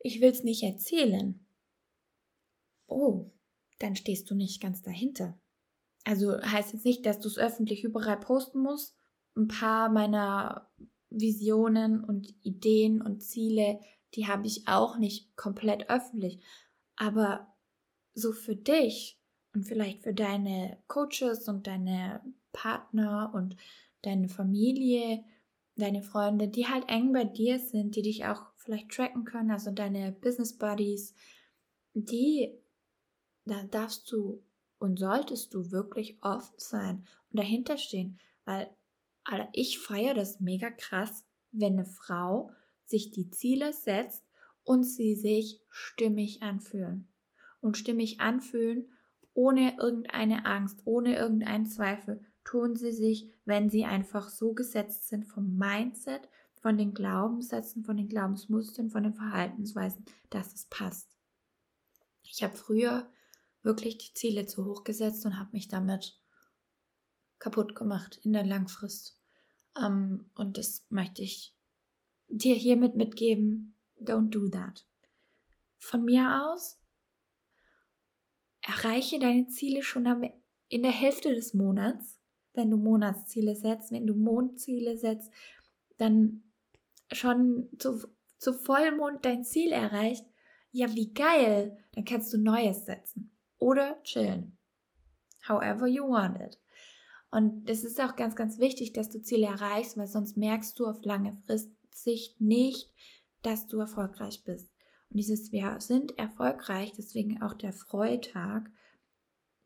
ich 0.00 0.20
will 0.20 0.30
es 0.30 0.44
nicht 0.44 0.62
erzählen. 0.62 1.44
Oh, 2.86 3.30
dann 3.78 3.96
stehst 3.96 4.30
du 4.30 4.34
nicht 4.34 4.62
ganz 4.62 4.82
dahinter. 4.82 5.38
Also 6.04 6.40
heißt 6.40 6.72
jetzt 6.72 6.84
nicht, 6.84 7.04
dass 7.04 7.20
du 7.20 7.28
es 7.28 7.38
öffentlich 7.38 7.84
überall 7.84 8.18
posten 8.18 8.60
musst. 8.60 8.96
Ein 9.36 9.48
paar 9.48 9.88
meiner 9.90 10.70
Visionen 11.10 12.02
und 12.02 12.34
Ideen 12.42 13.02
und 13.02 13.22
Ziele, 13.22 13.80
die 14.14 14.26
habe 14.26 14.46
ich 14.46 14.66
auch 14.68 14.96
nicht 14.98 15.36
komplett 15.36 15.90
öffentlich. 15.90 16.40
Aber 16.96 17.54
so 18.14 18.32
für 18.32 18.56
dich 18.56 19.20
und 19.54 19.64
vielleicht 19.64 20.02
für 20.02 20.14
deine 20.14 20.78
Coaches 20.88 21.48
und 21.48 21.66
deine 21.66 22.22
Partner 22.52 23.32
und 23.34 23.56
deine 24.02 24.28
Familie, 24.28 25.24
deine 25.80 26.02
Freunde, 26.02 26.48
die 26.48 26.66
halt 26.66 26.88
eng 26.88 27.12
bei 27.12 27.24
dir 27.24 27.58
sind, 27.58 27.96
die 27.96 28.02
dich 28.02 28.26
auch 28.26 28.42
vielleicht 28.56 28.90
tracken 28.90 29.24
können, 29.24 29.50
also 29.50 29.70
deine 29.70 30.12
Business 30.12 30.56
Buddies, 30.56 31.14
die, 31.94 32.52
da 33.44 33.62
darfst 33.64 34.10
du 34.10 34.42
und 34.78 34.98
solltest 34.98 35.54
du 35.54 35.70
wirklich 35.70 36.18
offen 36.22 36.54
sein 36.58 37.06
und 37.30 37.38
dahinter 37.38 37.76
stehen, 37.76 38.18
weil 38.44 38.68
Alter, 39.24 39.48
ich 39.52 39.78
feiere 39.78 40.14
das 40.14 40.40
mega 40.40 40.70
krass, 40.70 41.24
wenn 41.52 41.74
eine 41.74 41.84
Frau 41.84 42.50
sich 42.86 43.10
die 43.10 43.30
Ziele 43.30 43.72
setzt 43.72 44.24
und 44.64 44.84
sie 44.84 45.14
sich 45.14 45.60
stimmig 45.68 46.42
anfühlen. 46.42 47.08
Und 47.60 47.76
stimmig 47.76 48.20
anfühlen, 48.20 48.90
ohne 49.34 49.76
irgendeine 49.78 50.46
Angst, 50.46 50.80
ohne 50.84 51.16
irgendeinen 51.16 51.66
Zweifel, 51.66 52.24
tun 52.48 52.76
sie 52.76 52.92
sich, 52.92 53.30
wenn 53.44 53.68
sie 53.68 53.84
einfach 53.84 54.30
so 54.30 54.54
gesetzt 54.54 55.08
sind 55.08 55.26
vom 55.26 55.58
Mindset, 55.58 56.28
von 56.54 56.78
den 56.78 56.94
Glaubenssätzen, 56.94 57.84
von 57.84 57.98
den 57.98 58.08
Glaubensmustern, 58.08 58.88
von 58.88 59.02
den 59.02 59.12
Verhaltensweisen, 59.12 60.06
dass 60.30 60.54
es 60.54 60.64
passt. 60.64 61.14
Ich 62.22 62.42
habe 62.42 62.56
früher 62.56 63.06
wirklich 63.62 63.98
die 63.98 64.14
Ziele 64.14 64.46
zu 64.46 64.64
hoch 64.64 64.82
gesetzt 64.82 65.26
und 65.26 65.38
habe 65.38 65.50
mich 65.52 65.68
damit 65.68 66.18
kaputt 67.38 67.74
gemacht 67.74 68.18
in 68.22 68.32
der 68.32 68.46
Langfrist. 68.46 69.20
Ähm, 69.78 70.30
und 70.34 70.56
das 70.56 70.86
möchte 70.88 71.22
ich 71.22 71.54
dir 72.28 72.54
hiermit 72.54 72.96
mitgeben. 72.96 73.74
Don't 74.00 74.30
do 74.30 74.48
that. 74.48 74.86
Von 75.76 76.02
mir 76.04 76.46
aus 76.46 76.78
erreiche 78.62 79.18
deine 79.18 79.48
Ziele 79.48 79.82
schon 79.82 80.06
in 80.68 80.82
der 80.82 80.92
Hälfte 80.92 81.34
des 81.34 81.52
Monats, 81.52 82.18
wenn 82.54 82.70
du 82.70 82.76
Monatsziele 82.76 83.54
setzt, 83.54 83.92
wenn 83.92 84.06
du 84.06 84.14
Mondziele 84.14 84.96
setzt, 84.96 85.30
dann 85.98 86.42
schon 87.12 87.68
zu, 87.78 88.06
zu 88.38 88.52
Vollmond 88.52 89.24
dein 89.24 89.44
Ziel 89.44 89.72
erreicht. 89.72 90.26
Ja, 90.70 90.94
wie 90.94 91.12
geil! 91.12 91.78
Dann 91.92 92.04
kannst 92.04 92.32
du 92.32 92.38
Neues 92.38 92.84
setzen 92.84 93.30
oder 93.58 94.00
chillen. 94.02 94.56
However 95.48 95.86
you 95.86 96.04
want 96.08 96.40
it. 96.40 96.58
Und 97.30 97.68
es 97.68 97.84
ist 97.84 98.00
auch 98.00 98.16
ganz, 98.16 98.36
ganz 98.36 98.58
wichtig, 98.58 98.92
dass 98.92 99.10
du 99.10 99.20
Ziele 99.20 99.46
erreichst, 99.46 99.96
weil 99.96 100.06
sonst 100.06 100.36
merkst 100.36 100.78
du 100.78 100.86
auf 100.86 101.04
lange 101.04 101.36
Frist 101.46 101.70
Sicht 101.94 102.40
nicht, 102.40 102.92
dass 103.42 103.66
du 103.66 103.78
erfolgreich 103.78 104.44
bist. 104.44 104.70
Und 105.10 105.18
dieses 105.18 105.52
Wir 105.52 105.80
sind 105.80 106.18
erfolgreich, 106.18 106.92
deswegen 106.96 107.42
auch 107.42 107.54
der 107.54 107.72
Freitag, 107.72 108.70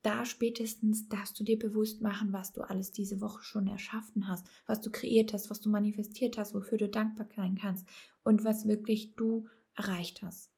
da 0.03 0.25
spätestens 0.25 1.09
darfst 1.09 1.39
du 1.39 1.45
dir 1.45 1.59
bewusst 1.59 2.03
machen, 2.03 2.33
was 2.33 2.53
du 2.53 2.63
alles 2.63 2.91
diese 2.91 3.21
Woche 3.21 3.43
schon 3.43 3.69
erschaffen 3.69 4.29
hast, 4.29 4.47
was 4.67 4.81
du 4.81 4.91
kreiert 4.91 5.33
hast, 5.33 5.49
was 5.49 5.61
du 5.61 5.71
manifestiert 5.71 6.39
hast, 6.39 6.55
wofür 6.55 6.79
du 6.79 6.89
dankbar 6.89 7.29
sein 7.35 7.57
kannst 7.57 7.87
und 8.25 8.45
was 8.45 8.67
wirklich 8.67 9.15
du 9.15 9.49
erreicht 9.75 10.23
hast. 10.23 10.51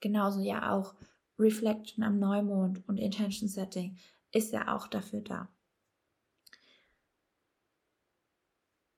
Genauso 0.00 0.40
ja 0.40 0.72
auch 0.72 0.94
Reflection 1.38 2.02
am 2.02 2.18
Neumond 2.18 2.86
und 2.88 2.98
Intention 2.98 3.48
Setting 3.48 3.96
ist 4.32 4.52
ja 4.52 4.74
auch 4.74 4.88
dafür 4.88 5.20
da. 5.20 5.48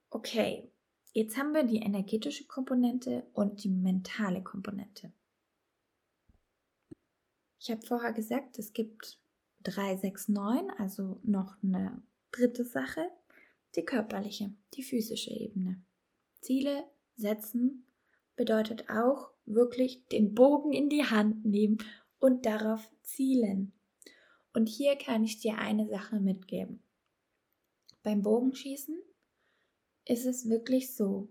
Okay, 0.09 0.69
jetzt 1.13 1.37
haben 1.37 1.53
wir 1.53 1.63
die 1.63 1.77
energetische 1.77 2.45
Komponente 2.45 3.25
und 3.33 3.63
die 3.63 3.69
mentale 3.69 4.43
Komponente. 4.43 5.13
Ich 7.59 7.69
habe 7.69 7.85
vorher 7.85 8.11
gesagt, 8.11 8.57
es 8.57 8.73
gibt 8.73 9.20
3, 9.63 9.97
6, 9.97 10.29
9, 10.29 10.69
also 10.77 11.19
noch 11.23 11.55
eine 11.63 12.01
dritte 12.31 12.63
Sache, 12.63 13.09
die 13.75 13.83
körperliche, 13.83 14.53
die 14.73 14.83
physische 14.83 15.31
Ebene. 15.31 15.81
Ziele 16.39 16.83
setzen 17.15 17.85
bedeutet 18.35 18.89
auch 18.89 19.31
wirklich 19.45 20.07
den 20.07 20.33
Bogen 20.33 20.73
in 20.73 20.89
die 20.89 21.05
Hand 21.05 21.45
nehmen 21.45 21.77
und 22.19 22.45
darauf 22.45 22.89
zielen. 23.03 23.73
Und 24.53 24.67
hier 24.67 24.95
kann 24.97 25.23
ich 25.23 25.39
dir 25.39 25.57
eine 25.57 25.87
Sache 25.87 26.19
mitgeben. 26.19 26.83
Beim 28.03 28.21
Bogenschießen 28.21 28.99
ist 30.05 30.25
es 30.25 30.49
wirklich 30.49 30.95
so, 30.95 31.29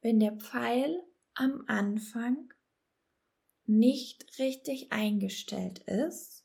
wenn 0.00 0.20
der 0.20 0.32
Pfeil 0.32 1.02
am 1.34 1.64
Anfang 1.66 2.52
nicht 3.66 4.38
richtig 4.38 4.92
eingestellt 4.92 5.80
ist, 5.80 6.44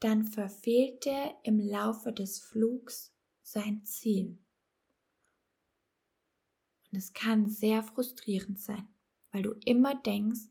dann 0.00 0.24
verfehlt 0.24 1.06
er 1.06 1.38
im 1.44 1.60
Laufe 1.60 2.12
des 2.12 2.38
Flugs 2.38 3.12
sein 3.42 3.84
Ziel. 3.84 4.38
Und 6.90 6.98
es 6.98 7.12
kann 7.12 7.48
sehr 7.48 7.82
frustrierend 7.82 8.58
sein, 8.58 8.88
weil 9.30 9.42
du 9.42 9.52
immer 9.64 9.94
denkst, 9.94 10.48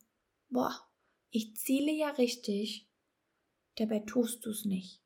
boah, 0.50 0.74
ich 1.32 1.56
ziele 1.58 1.92
ja 1.92 2.10
richtig, 2.12 2.88
dabei 3.76 4.00
tust 4.00 4.46
du 4.46 4.52
es 4.52 4.66
nicht. 4.66 5.02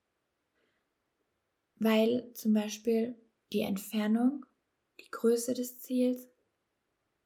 Weil 1.75 2.31
zum 2.33 2.53
Beispiel 2.53 3.15
die 3.51 3.61
Entfernung, 3.61 4.45
die 4.99 5.09
Größe 5.09 5.53
des 5.53 5.79
Ziels 5.79 6.27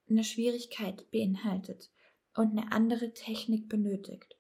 eine 0.10 0.24
Schwierigkeit 0.24 1.10
beinhaltet 1.12 1.92
und 2.34 2.52
eine 2.52 2.72
andere 2.72 3.14
Technik 3.14 3.68
benötigt. 3.68 4.38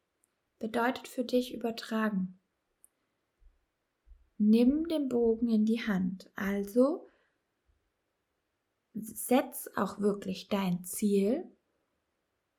Bedeutet 0.60 1.08
für 1.08 1.24
dich 1.24 1.54
übertragen. 1.54 2.37
Nimm 4.38 4.88
den 4.88 5.10
Bogen 5.10 5.50
in 5.50 5.65
die 5.65 5.82
Hand. 5.82 6.30
Also 6.36 7.08
setz 8.93 9.69
auch 9.76 10.00
wirklich 10.00 10.47
dein 10.47 10.84
Ziel 10.84 11.43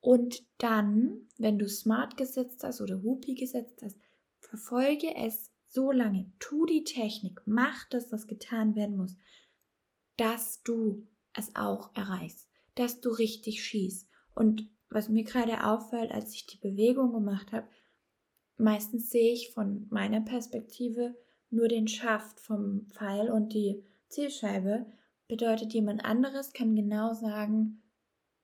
und 0.01 0.45
dann, 0.57 1.27
wenn 1.37 1.59
du 1.59 1.67
Smart 1.67 2.17
gesetzt 2.17 2.63
hast 2.63 2.81
oder 2.81 3.03
Whoopi 3.03 3.35
gesetzt 3.35 3.81
hast, 3.83 3.97
verfolge 4.39 5.13
es 5.15 5.51
so 5.67 5.91
lange. 5.91 6.31
Tu 6.39 6.65
die 6.65 6.83
Technik, 6.83 7.41
mach 7.45 7.87
das, 7.89 8.11
was 8.11 8.27
getan 8.27 8.75
werden 8.75 8.97
muss, 8.97 9.15
dass 10.17 10.61
du 10.63 11.07
es 11.33 11.55
auch 11.55 11.95
erreichst, 11.95 12.49
dass 12.75 13.01
du 13.01 13.09
richtig 13.09 13.63
schießt. 13.63 14.07
Und 14.33 14.69
was 14.89 15.09
mir 15.09 15.23
gerade 15.23 15.65
auffällt, 15.65 16.11
als 16.11 16.33
ich 16.33 16.47
die 16.47 16.57
Bewegung 16.57 17.11
gemacht 17.11 17.51
habe, 17.51 17.67
meistens 18.57 19.09
sehe 19.09 19.33
ich 19.33 19.51
von 19.53 19.85
meiner 19.89 20.21
Perspektive 20.21 21.15
nur 21.49 21.67
den 21.67 21.87
Schaft 21.87 22.39
vom 22.39 22.87
Pfeil 22.91 23.29
und 23.29 23.53
die 23.53 23.83
Zielscheibe. 24.07 24.85
Bedeutet, 25.27 25.73
jemand 25.73 26.03
anderes 26.05 26.53
kann 26.53 26.75
genau 26.75 27.13
sagen, 27.13 27.83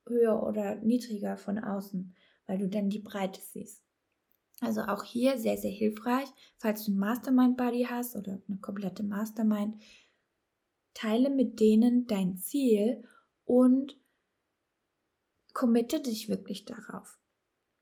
höher 0.06 0.44
oder 0.44 0.76
niedriger 0.76 1.38
von 1.38 1.58
außen, 1.58 2.16
weil 2.46 2.60
du 2.60 2.70
dann 2.70 2.90
die 2.90 3.00
Breite 3.00 3.42
siehst. 3.42 3.84
Also 4.62 4.82
auch 4.82 5.04
hier 5.04 5.38
sehr, 5.38 5.58
sehr 5.58 5.72
hilfreich, 5.72 6.30
falls 6.58 6.86
du 6.86 6.92
einen 6.92 7.00
Mastermind-Buddy 7.00 7.88
hast 7.90 8.16
oder 8.16 8.42
eine 8.48 8.58
komplette 8.60 9.04
Mastermind, 9.04 9.82
teile 10.94 11.30
mit 11.30 11.60
denen 11.60 12.08
dein 12.08 12.38
Ziel 12.38 13.04
und 13.44 14.00
committe 15.54 16.00
dich 16.00 16.30
wirklich 16.30 16.66
darauf. 16.66 17.20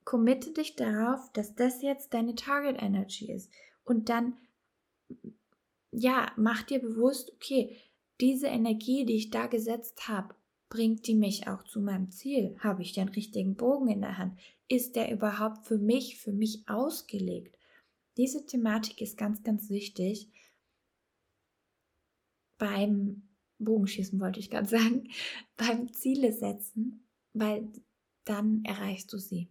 Committe 0.04 0.52
dich 0.52 0.76
darauf, 0.76 1.32
dass 1.34 1.56
das 1.56 1.82
jetzt 1.82 2.14
deine 2.14 2.36
Target 2.36 2.82
Energy 2.82 3.32
ist. 3.32 3.52
Und 3.84 4.10
dann, 4.10 4.38
ja, 5.94 6.32
mach 6.38 6.64
dir 6.64 6.80
bewusst, 6.80 7.32
okay, 7.34 7.78
diese 8.20 8.48
Energie, 8.48 9.06
die 9.06 9.16
ich 9.16 9.30
da 9.30 9.48
gesetzt 9.48 10.08
habe, 10.08 10.36
bringt 10.70 11.08
die 11.08 11.16
mich 11.16 11.48
auch 11.48 11.64
zu 11.64 11.82
meinem 11.82 12.10
Ziel? 12.12 12.56
Habe 12.60 12.82
ich 12.82 12.94
den 12.94 13.10
richtigen 13.10 13.56
Bogen 13.56 13.88
in 13.88 14.02
der 14.02 14.18
Hand? 14.18 14.40
Ist 14.68 14.96
der 14.96 15.12
überhaupt 15.12 15.68
für 15.68 15.78
mich, 15.78 16.18
für 16.18 16.34
mich 16.34 16.68
ausgelegt? 16.68 17.58
Diese 18.18 18.46
Thematik 18.46 19.02
ist 19.02 19.18
ganz, 19.18 19.44
ganz 19.44 19.70
wichtig 19.70 20.32
beim 22.58 23.30
Bogenschießen, 23.60 24.20
wollte 24.20 24.40
ich 24.40 24.50
gerade 24.50 24.70
sagen, 24.70 25.10
beim 25.58 25.94
Ziele 25.94 26.34
setzen, 26.34 27.08
weil 27.34 27.72
dann 28.26 28.64
erreichst 28.64 29.12
du 29.14 29.18
sie. 29.18 29.50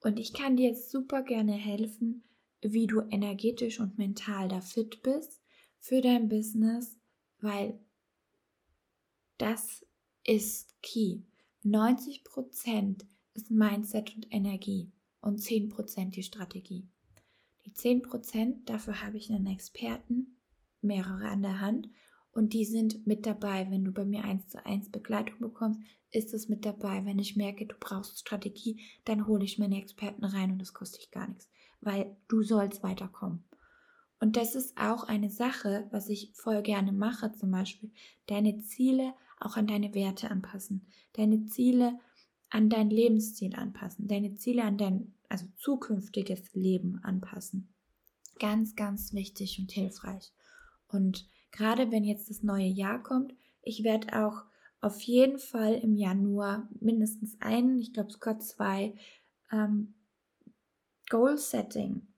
Und 0.00 0.18
ich 0.18 0.32
kann 0.32 0.56
dir 0.56 0.68
jetzt 0.70 0.90
super 0.90 1.22
gerne 1.22 1.52
helfen, 1.52 2.24
wie 2.62 2.86
du 2.86 3.00
energetisch 3.00 3.80
und 3.80 3.98
mental 3.98 4.48
da 4.48 4.60
fit 4.60 5.02
bist 5.02 5.39
für 5.80 6.00
dein 6.00 6.28
Business, 6.28 6.98
weil 7.40 7.80
das 9.38 9.84
ist 10.24 10.80
key. 10.82 11.22
90% 11.64 13.04
ist 13.34 13.50
Mindset 13.50 14.14
und 14.14 14.26
Energie 14.30 14.92
und 15.20 15.40
10% 15.40 16.10
die 16.10 16.22
Strategie. 16.22 16.88
Die 17.64 17.72
10%, 17.72 18.64
dafür 18.64 19.02
habe 19.02 19.16
ich 19.16 19.30
einen 19.30 19.46
Experten, 19.46 20.36
mehrere 20.82 21.28
an 21.28 21.42
der 21.42 21.60
Hand 21.60 21.88
und 22.32 22.52
die 22.52 22.64
sind 22.64 23.06
mit 23.06 23.26
dabei. 23.26 23.70
Wenn 23.70 23.84
du 23.84 23.92
bei 23.92 24.04
mir 24.04 24.24
eins 24.24 24.48
zu 24.48 24.64
eins 24.64 24.90
Begleitung 24.90 25.38
bekommst, 25.40 25.80
ist 26.10 26.34
es 26.34 26.48
mit 26.48 26.64
dabei. 26.64 27.04
Wenn 27.04 27.18
ich 27.18 27.36
merke, 27.36 27.66
du 27.66 27.74
brauchst 27.78 28.18
Strategie, 28.18 28.80
dann 29.04 29.26
hole 29.26 29.44
ich 29.44 29.58
meine 29.58 29.78
Experten 29.78 30.24
rein 30.24 30.52
und 30.52 30.58
das 30.58 30.74
kostet 30.74 31.02
dich 31.02 31.10
gar 31.10 31.28
nichts, 31.28 31.48
weil 31.80 32.16
du 32.28 32.42
sollst 32.42 32.82
weiterkommen. 32.82 33.44
Und 34.20 34.36
das 34.36 34.54
ist 34.54 34.76
auch 34.76 35.04
eine 35.04 35.30
Sache, 35.30 35.88
was 35.90 36.08
ich 36.10 36.30
voll 36.34 36.62
gerne 36.62 36.92
mache, 36.92 37.32
zum 37.32 37.50
Beispiel 37.50 37.90
deine 38.26 38.60
Ziele 38.60 39.14
auch 39.40 39.56
an 39.56 39.66
deine 39.66 39.94
Werte 39.94 40.30
anpassen, 40.30 40.86
deine 41.14 41.46
Ziele 41.46 41.98
an 42.50 42.68
dein 42.68 42.90
Lebensstil 42.90 43.56
anpassen, 43.56 44.06
deine 44.08 44.34
Ziele 44.34 44.62
an 44.62 44.76
dein 44.76 45.14
also 45.30 45.46
zukünftiges 45.56 46.52
Leben 46.52 47.00
anpassen. 47.02 47.72
Ganz, 48.38 48.76
ganz 48.76 49.14
wichtig 49.14 49.58
und 49.58 49.70
hilfreich. 49.70 50.32
Und 50.88 51.26
gerade 51.50 51.90
wenn 51.90 52.04
jetzt 52.04 52.28
das 52.28 52.42
neue 52.42 52.66
Jahr 52.66 53.02
kommt, 53.02 53.32
ich 53.62 53.84
werde 53.84 54.26
auch 54.26 54.44
auf 54.82 55.00
jeden 55.02 55.38
Fall 55.38 55.74
im 55.74 55.94
Januar 55.94 56.68
mindestens 56.80 57.40
einen, 57.40 57.78
ich 57.78 57.92
glaube 57.92 58.10
sogar 58.10 58.38
zwei 58.38 58.94
ähm, 59.52 59.94
Goal-Setting 61.08 62.09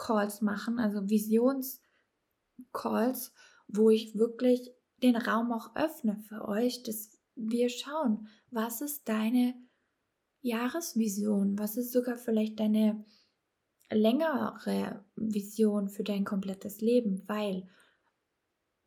Calls 0.00 0.40
machen, 0.40 0.78
also 0.78 1.10
Visions-Calls, 1.10 3.34
wo 3.68 3.90
ich 3.90 4.16
wirklich 4.16 4.72
den 5.02 5.16
Raum 5.16 5.52
auch 5.52 5.76
öffne 5.76 6.16
für 6.16 6.48
euch, 6.48 6.82
dass 6.82 7.18
wir 7.34 7.68
schauen, 7.68 8.26
was 8.50 8.80
ist 8.80 9.06
deine 9.08 9.54
Jahresvision, 10.40 11.58
was 11.58 11.76
ist 11.76 11.92
sogar 11.92 12.16
vielleicht 12.16 12.58
deine 12.60 13.04
längere 13.90 15.04
Vision 15.16 15.90
für 15.90 16.04
dein 16.04 16.24
komplettes 16.24 16.80
Leben, 16.80 17.22
weil 17.26 17.68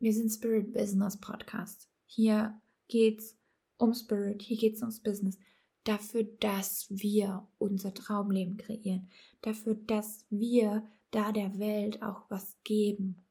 wir 0.00 0.12
sind 0.12 0.30
Spirit 0.30 0.72
Business 0.72 1.20
Podcast. 1.20 1.88
Hier 2.06 2.60
geht's 2.88 3.38
um 3.78 3.94
Spirit, 3.94 4.42
hier 4.42 4.56
geht's 4.56 4.80
ums 4.80 4.98
Business. 5.00 5.38
Dafür, 5.84 6.24
dass 6.40 6.86
wir 6.88 7.46
unser 7.58 7.94
Traumleben 7.94 8.56
kreieren. 8.56 9.08
Dafür, 9.42 9.74
dass 9.74 10.24
wir 10.30 10.88
da 11.14 11.32
der 11.32 11.58
Welt 11.58 12.02
auch 12.02 12.28
was 12.28 12.56
geben 12.64 13.24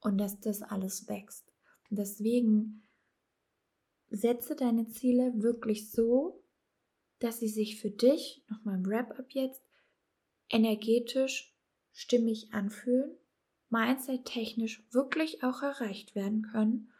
und 0.00 0.18
dass 0.18 0.40
das 0.40 0.62
alles 0.62 1.08
wächst. 1.08 1.52
Und 1.90 1.98
deswegen 1.98 2.82
setze 4.10 4.56
deine 4.56 4.88
Ziele 4.88 5.32
wirklich 5.36 5.90
so, 5.90 6.42
dass 7.18 7.40
sie 7.40 7.48
sich 7.48 7.80
für 7.80 7.90
dich, 7.90 8.44
nochmal 8.48 8.76
im 8.76 8.86
Wrap-up 8.86 9.32
jetzt, 9.32 9.62
energetisch 10.48 11.54
stimmig 11.92 12.52
anfühlen, 12.52 13.16
mindset-technisch 13.70 14.86
wirklich 14.92 15.42
auch 15.42 15.62
erreicht 15.62 16.14
werden 16.14 16.42
können 16.42 16.90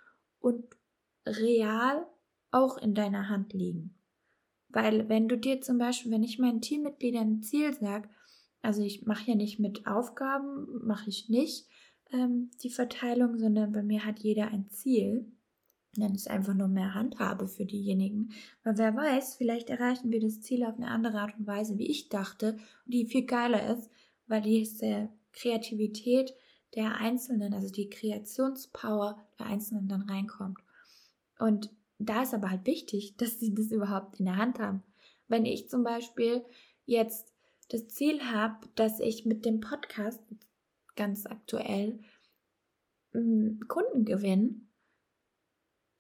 und 0.40 0.64
real 1.24 2.07
auch 2.51 2.79
in 2.79 2.94
deiner 2.94 3.29
Hand 3.29 3.53
liegen. 3.53 3.94
Weil 4.68 5.09
wenn 5.09 5.29
du 5.29 5.38
dir 5.38 5.61
zum 5.61 5.79
Beispiel, 5.79 6.12
wenn 6.12 6.22
ich 6.22 6.38
meinen 6.38 6.61
Teammitgliedern 6.61 7.38
ein 7.38 7.42
Ziel 7.42 7.72
sage, 7.74 8.09
also 8.62 8.82
ich 8.82 9.06
mache 9.06 9.30
ja 9.30 9.36
nicht 9.36 9.58
mit 9.58 9.86
Aufgaben, 9.86 10.66
mache 10.84 11.08
ich 11.08 11.28
nicht 11.28 11.66
ähm, 12.12 12.50
die 12.62 12.70
Verteilung, 12.70 13.38
sondern 13.38 13.72
bei 13.72 13.82
mir 13.82 14.04
hat 14.04 14.20
jeder 14.20 14.48
ein 14.48 14.68
Ziel. 14.68 15.30
Dann 15.94 16.14
ist 16.14 16.28
einfach 16.28 16.54
nur 16.54 16.68
mehr 16.68 16.94
Handhabe 16.94 17.48
für 17.48 17.64
diejenigen. 17.64 18.32
Weil 18.62 18.78
wer 18.78 18.94
weiß, 18.94 19.36
vielleicht 19.36 19.70
erreichen 19.70 20.10
wir 20.10 20.20
das 20.20 20.40
Ziel 20.40 20.64
auf 20.64 20.76
eine 20.76 20.88
andere 20.88 21.20
Art 21.20 21.38
und 21.38 21.46
Weise, 21.46 21.78
wie 21.78 21.90
ich 21.90 22.08
dachte, 22.08 22.58
die 22.86 23.06
viel 23.06 23.24
geiler 23.24 23.74
ist, 23.74 23.90
weil 24.26 24.42
diese 24.42 25.08
Kreativität 25.32 26.34
der 26.74 26.96
Einzelnen, 26.96 27.54
also 27.54 27.72
die 27.72 27.88
Kreationspower 27.88 29.16
der 29.38 29.46
Einzelnen 29.46 29.88
dann 29.88 30.02
reinkommt. 30.02 30.58
Und 31.38 31.70
da 31.98 32.22
ist 32.22 32.34
aber 32.34 32.50
halt 32.50 32.66
wichtig, 32.66 33.16
dass 33.18 33.40
sie 33.40 33.54
das 33.54 33.70
überhaupt 33.70 34.20
in 34.20 34.26
der 34.26 34.36
Hand 34.36 34.58
haben. 34.58 34.82
Wenn 35.26 35.44
ich 35.44 35.68
zum 35.68 35.84
Beispiel 35.84 36.44
jetzt 36.86 37.32
das 37.68 37.88
Ziel 37.88 38.22
habe, 38.22 38.66
dass 38.74 39.00
ich 39.00 39.26
mit 39.26 39.44
dem 39.44 39.61
Podcast 39.61 40.20
ganz 40.96 41.26
aktuell 41.26 42.00
mm, 43.12 43.61
Kunden 43.68 44.04
gewinne, 44.04 44.61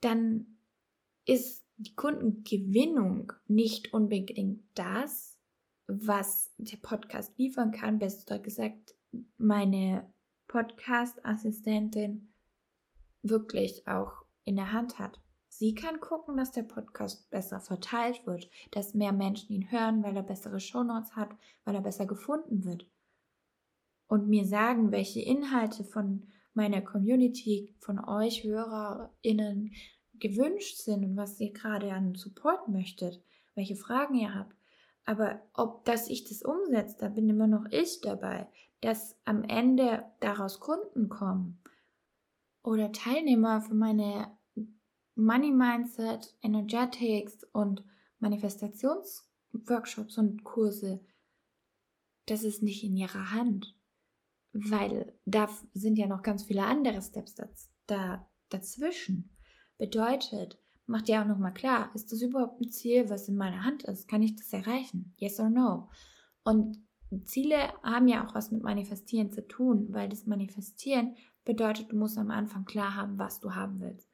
dann 0.00 0.58
ist 1.24 1.64
die 1.76 1.94
Kundengewinnung 1.94 3.32
nicht 3.46 3.92
unbedingt 3.92 4.64
das, 4.74 5.38
was 5.86 6.52
der 6.58 6.78
Podcast 6.78 7.38
liefern 7.38 7.70
kann. 7.70 7.98
Besser 7.98 8.38
gesagt, 8.38 8.94
meine 9.36 10.12
Podcast-Assistentin 10.48 12.32
wirklich 13.22 13.86
auch 13.86 14.24
in 14.44 14.56
der 14.56 14.72
Hand 14.72 14.98
hat. 14.98 15.20
Sie 15.58 15.74
kann 15.74 15.98
gucken, 15.98 16.36
dass 16.36 16.52
der 16.52 16.62
Podcast 16.62 17.28
besser 17.30 17.58
verteilt 17.58 18.24
wird, 18.28 18.48
dass 18.70 18.94
mehr 18.94 19.12
Menschen 19.12 19.52
ihn 19.52 19.72
hören, 19.72 20.04
weil 20.04 20.14
er 20.14 20.22
bessere 20.22 20.60
Shownotes 20.60 21.16
hat, 21.16 21.30
weil 21.64 21.74
er 21.74 21.80
besser 21.80 22.06
gefunden 22.06 22.64
wird. 22.64 22.88
Und 24.06 24.28
mir 24.28 24.46
sagen, 24.46 24.92
welche 24.92 25.20
Inhalte 25.20 25.82
von 25.82 26.28
meiner 26.54 26.80
Community, 26.80 27.74
von 27.80 27.98
euch 27.98 28.44
HörerInnen 28.44 29.72
gewünscht 30.20 30.78
sind 30.78 31.04
und 31.04 31.16
was 31.16 31.40
ihr 31.40 31.52
gerade 31.52 31.92
an 31.92 32.14
Support 32.14 32.68
möchtet, 32.68 33.20
welche 33.56 33.74
Fragen 33.74 34.14
ihr 34.14 34.36
habt. 34.36 34.54
Aber 35.06 35.42
ob 35.54 35.84
dass 35.86 36.08
ich 36.08 36.22
das 36.22 36.42
umsetze, 36.42 36.98
da 37.00 37.08
bin 37.08 37.28
immer 37.28 37.48
noch 37.48 37.64
ich 37.72 38.00
dabei, 38.00 38.46
dass 38.80 39.16
am 39.24 39.42
Ende 39.42 40.04
daraus 40.20 40.60
Kunden 40.60 41.08
kommen 41.08 41.60
oder 42.62 42.92
Teilnehmer 42.92 43.60
für 43.60 43.74
meine 43.74 44.37
Money 45.18 45.50
Mindset, 45.50 46.32
Energetics 46.42 47.42
und 47.52 47.82
Manifestationsworkshops 48.20 50.16
und 50.16 50.44
Kurse, 50.44 51.04
das 52.26 52.44
ist 52.44 52.62
nicht 52.62 52.84
in 52.84 52.96
ihrer 52.96 53.32
Hand, 53.32 53.76
weil 54.52 55.18
da 55.24 55.48
sind 55.74 55.98
ja 55.98 56.06
noch 56.06 56.22
ganz 56.22 56.44
viele 56.44 56.62
andere 56.62 57.02
Steps 57.02 57.34
da, 57.86 58.30
dazwischen. 58.48 59.36
Bedeutet, 59.76 60.62
macht 60.86 61.08
ja 61.08 61.22
auch 61.22 61.26
nochmal 61.26 61.52
klar, 61.52 61.90
ist 61.94 62.12
das 62.12 62.22
überhaupt 62.22 62.60
ein 62.60 62.70
Ziel, 62.70 63.10
was 63.10 63.28
in 63.28 63.36
meiner 63.36 63.64
Hand 63.64 63.82
ist? 63.82 64.06
Kann 64.06 64.22
ich 64.22 64.36
das 64.36 64.52
erreichen? 64.52 65.14
Yes 65.16 65.40
or 65.40 65.50
no? 65.50 65.90
Und 66.44 66.78
Ziele 67.24 67.72
haben 67.82 68.06
ja 68.06 68.24
auch 68.24 68.36
was 68.36 68.52
mit 68.52 68.62
Manifestieren 68.62 69.32
zu 69.32 69.44
tun, 69.48 69.88
weil 69.90 70.08
das 70.08 70.26
Manifestieren 70.26 71.16
bedeutet, 71.44 71.90
du 71.90 71.96
musst 71.96 72.18
am 72.18 72.30
Anfang 72.30 72.64
klar 72.66 72.94
haben, 72.94 73.18
was 73.18 73.40
du 73.40 73.56
haben 73.56 73.80
willst. 73.80 74.07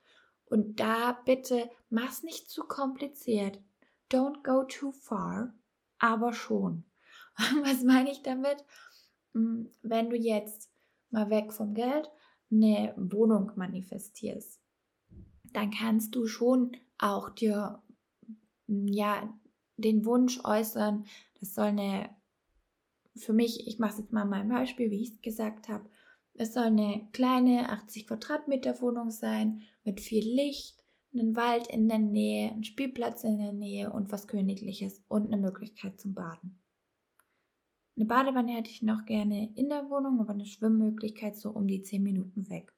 Und 0.54 0.78
da 0.78 1.20
bitte 1.24 1.68
mach's 1.90 2.22
nicht 2.22 2.48
zu 2.48 2.62
kompliziert. 2.62 3.60
Don't 4.08 4.44
go 4.44 4.62
too 4.62 4.92
far, 4.92 5.52
aber 5.98 6.32
schon. 6.32 6.84
Was 7.64 7.82
meine 7.82 8.12
ich 8.12 8.22
damit? 8.22 8.64
Hm, 9.32 9.68
wenn 9.82 10.10
du 10.10 10.16
jetzt 10.16 10.70
mal 11.10 11.28
weg 11.28 11.52
vom 11.52 11.74
Geld 11.74 12.08
eine 12.52 12.94
Wohnung 12.96 13.50
manifestierst, 13.56 14.60
dann 15.52 15.72
kannst 15.72 16.14
du 16.14 16.28
schon 16.28 16.76
auch 16.98 17.30
dir 17.30 17.82
hm, 18.68 18.86
ja 18.86 19.36
den 19.76 20.04
Wunsch 20.04 20.38
äußern, 20.44 21.04
das 21.40 21.52
soll 21.52 21.66
eine 21.66 22.14
für 23.16 23.32
mich, 23.32 23.66
ich 23.66 23.80
mache 23.80 23.94
es 23.94 23.98
jetzt 23.98 24.12
mal 24.12 24.24
mein 24.24 24.48
Beispiel, 24.48 24.92
wie 24.92 25.02
ich 25.02 25.14
es 25.14 25.20
gesagt 25.20 25.68
habe, 25.68 25.90
es 26.34 26.54
soll 26.54 26.64
eine 26.64 27.08
kleine 27.12 27.70
80 27.70 28.06
Quadratmeter 28.08 28.80
Wohnung 28.80 29.10
sein 29.10 29.62
mit 29.84 30.00
viel 30.00 30.24
Licht, 30.24 30.84
einen 31.12 31.36
Wald 31.36 31.68
in 31.68 31.88
der 31.88 31.98
Nähe, 31.98 32.50
einen 32.50 32.64
Spielplatz 32.64 33.22
in 33.22 33.38
der 33.38 33.52
Nähe 33.52 33.92
und 33.92 34.10
was 34.10 34.26
Königliches 34.26 35.02
und 35.08 35.26
eine 35.26 35.36
Möglichkeit 35.36 36.00
zum 36.00 36.14
Baden. 36.14 36.60
Eine 37.96 38.06
Badewanne 38.06 38.52
hätte 38.52 38.70
ich 38.70 38.82
noch 38.82 39.04
gerne 39.04 39.52
in 39.54 39.68
der 39.68 39.88
Wohnung, 39.88 40.20
aber 40.20 40.32
eine 40.32 40.46
Schwimmmöglichkeit 40.46 41.36
so 41.36 41.50
um 41.50 41.68
die 41.68 41.82
10 41.82 42.02
Minuten 42.02 42.50
weg. 42.50 42.74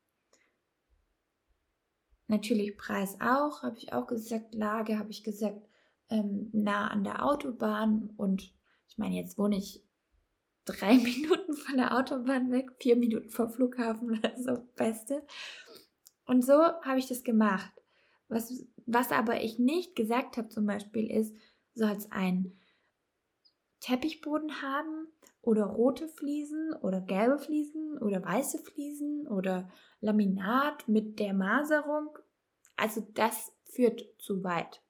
natürlich 2.28 2.76
Preis 2.76 3.16
auch, 3.20 3.62
habe 3.62 3.78
ich 3.78 3.92
auch 3.92 4.06
gesagt, 4.06 4.54
Lage 4.54 4.98
habe 4.98 5.10
ich 5.10 5.22
gesagt, 5.22 5.68
ähm, 6.10 6.50
nah 6.52 6.88
an 6.88 7.04
der 7.04 7.24
Autobahn 7.24 8.10
und 8.16 8.52
ich 8.88 8.98
meine, 8.98 9.16
jetzt 9.16 9.38
wohne 9.38 9.56
ich 9.56 9.85
drei 10.66 10.94
Minuten 10.98 11.54
von 11.54 11.76
der 11.76 11.96
Autobahn 11.96 12.50
weg, 12.50 12.70
vier 12.78 12.96
Minuten 12.96 13.30
vom 13.30 13.48
Flughafen 13.48 14.18
oder 14.18 14.32
so, 14.36 14.58
beste. 14.76 15.26
Und 16.26 16.44
so 16.44 16.54
habe 16.54 16.98
ich 16.98 17.06
das 17.06 17.24
gemacht. 17.24 17.72
Was, 18.28 18.66
was 18.84 19.12
aber 19.12 19.40
ich 19.42 19.58
nicht 19.58 19.94
gesagt 19.94 20.36
habe 20.36 20.48
zum 20.48 20.66
Beispiel 20.66 21.10
ist, 21.10 21.34
soll 21.74 21.92
es 21.92 22.10
ein 22.10 22.58
Teppichboden 23.80 24.60
haben 24.62 25.06
oder 25.42 25.64
rote 25.64 26.08
Fliesen 26.08 26.74
oder 26.82 27.00
gelbe 27.00 27.38
Fliesen 27.38 27.98
oder 27.98 28.24
weiße 28.24 28.58
Fliesen 28.58 29.28
oder 29.28 29.70
Laminat 30.00 30.88
mit 30.88 31.20
der 31.20 31.34
Maserung. 31.34 32.18
Also 32.76 33.06
das 33.14 33.52
führt 33.64 34.04
zu 34.18 34.42
weit. 34.42 34.82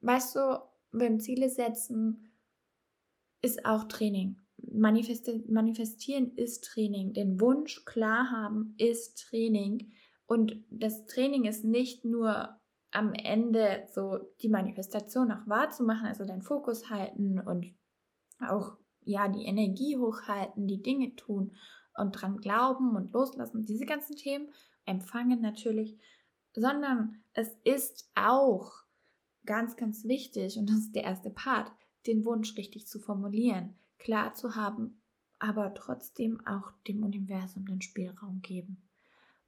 Weißt 0.00 0.36
du, 0.36 0.60
beim 0.92 1.18
Ziele 1.20 1.48
setzen 1.48 2.25
ist 3.46 3.64
auch 3.64 3.84
Training. 3.84 4.36
Manifesti 4.72 5.44
manifestieren 5.48 6.32
ist 6.34 6.64
Training. 6.64 7.12
Den 7.12 7.40
Wunsch 7.40 7.84
klar 7.84 8.30
haben 8.30 8.74
ist 8.76 9.28
Training. 9.28 9.92
Und 10.26 10.64
das 10.70 11.06
Training 11.06 11.44
ist 11.44 11.64
nicht 11.64 12.04
nur 12.04 12.58
am 12.90 13.14
Ende 13.14 13.86
so 13.92 14.18
die 14.42 14.48
Manifestation 14.48 15.30
auch 15.30 15.46
wahrzumachen, 15.46 16.06
also 16.06 16.24
deinen 16.24 16.42
Fokus 16.42 16.90
halten 16.90 17.38
und 17.38 17.72
auch 18.40 18.76
ja 19.04 19.28
die 19.28 19.44
Energie 19.44 19.96
hochhalten, 19.96 20.66
die 20.66 20.82
Dinge 20.82 21.14
tun 21.14 21.54
und 21.94 22.12
dran 22.12 22.38
glauben 22.38 22.96
und 22.96 23.12
loslassen, 23.12 23.64
diese 23.64 23.86
ganzen 23.86 24.16
Themen 24.16 24.48
empfangen 24.84 25.40
natürlich, 25.40 25.96
sondern 26.54 27.22
es 27.32 27.48
ist 27.64 28.10
auch 28.16 28.72
ganz, 29.44 29.76
ganz 29.76 30.04
wichtig 30.04 30.58
und 30.58 30.68
das 30.68 30.78
ist 30.78 30.96
der 30.96 31.04
erste 31.04 31.30
Part, 31.30 31.70
den 32.06 32.24
Wunsch 32.24 32.56
richtig 32.56 32.86
zu 32.86 32.98
formulieren, 32.98 33.74
klar 33.98 34.34
zu 34.34 34.54
haben, 34.54 35.00
aber 35.38 35.74
trotzdem 35.74 36.44
auch 36.46 36.72
dem 36.86 37.02
Universum 37.02 37.66
den 37.66 37.82
Spielraum 37.82 38.40
geben. 38.42 38.82